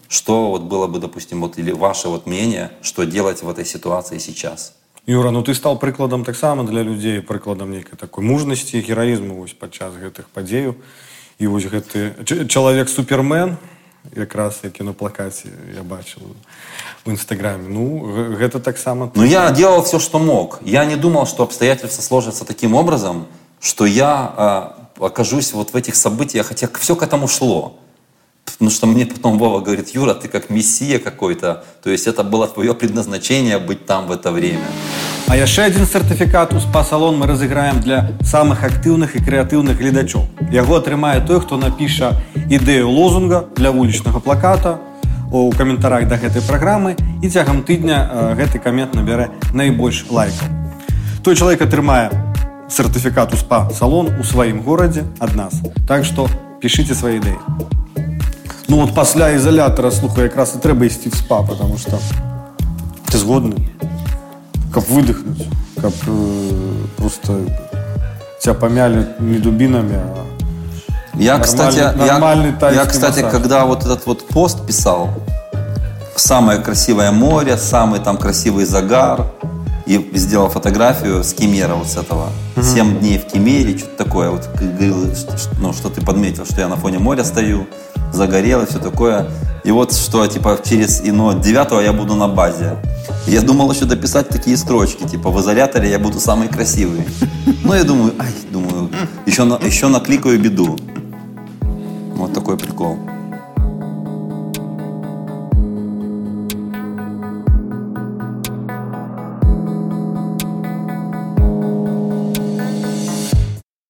[0.09, 4.19] Что вот было бы, допустим, вот, или ваше вот мнение, что делать в этой ситуации
[4.19, 4.75] сейчас.
[5.07, 9.95] Юра, ну ты стал прыкладам таксама для людзей, прыкладам нейкай такой мужнасці, гераізму вось падчас
[9.97, 10.77] гэтых падзеяў.
[11.39, 13.57] І вось гэты ч- чалавек супермен,
[14.17, 16.23] якраз які на плакаце я бачыў
[17.05, 17.69] в інстаграме.
[17.69, 20.61] Ну, г- гэта таксама Но я делал все, что мог.
[20.65, 23.27] Я не думал, что обстоятельства сложатся таким образом,
[23.61, 27.79] что я а, окажусь вот в этих событиях, хотя все к этому шло.
[28.63, 31.65] Потому что мне потом Вова говорит, Юра, ты как мессия какой-то.
[31.83, 34.67] То есть это было твое предназначение быть там в это время.
[35.29, 40.25] А яшчэ адзін сертыфікат у спа-салон мы разыграем для самых актыўных і крэатыўных гледачоў.
[40.51, 42.17] Яго атрымае той, хто напіша
[42.49, 44.79] ідэю лозунга для вулічнага плаката
[45.31, 50.49] у каментарах да гэтай праграмы і цягам тыдня э, гэты камент набярэ найбольш лайкаў.
[51.21, 52.09] Той чалавек атрымае
[52.73, 55.61] сертыфікат у спа-салон у сваім горадзе ад нас.
[55.85, 56.25] Так што
[56.65, 57.37] пішыце свае ідэі.
[58.69, 61.99] Ну от пасля ізалятара слухай якраз і трэба ісці в спа, потому что
[63.13, 63.55] ты згодны
[64.75, 65.47] каб выдохнуть,
[65.81, 67.33] каб э, просто
[68.41, 70.25] тебя помяли не дубинами, а
[71.15, 73.33] Я, нормальный, кстати, я, нормальный я, тайский кстати, массаж.
[73.33, 75.09] когда вот этот вот пост писал,
[76.17, 79.25] самое красивое море, самый там красивый загар,
[79.87, 82.29] и сделал фотографию с Кемера вот с этого.
[82.63, 84.31] Семь дней в Кемере, что-то такое.
[84.31, 87.67] Вот как говорил, что, что- ну, что ты подметил, что я на фоне моря стою,
[88.14, 89.28] загорел и все такое.
[89.64, 92.78] И вот что, типа, через, и, ну, 9 я буду на базе.
[93.28, 97.06] Я думал еще дописать такие строчки, типа, в изоляторе я буду самый красивый.
[97.64, 98.90] Ну, я думаю, ай, думаю,
[99.26, 100.78] еще, на, еще накликаю беду.
[102.16, 102.98] Вот такой прикол.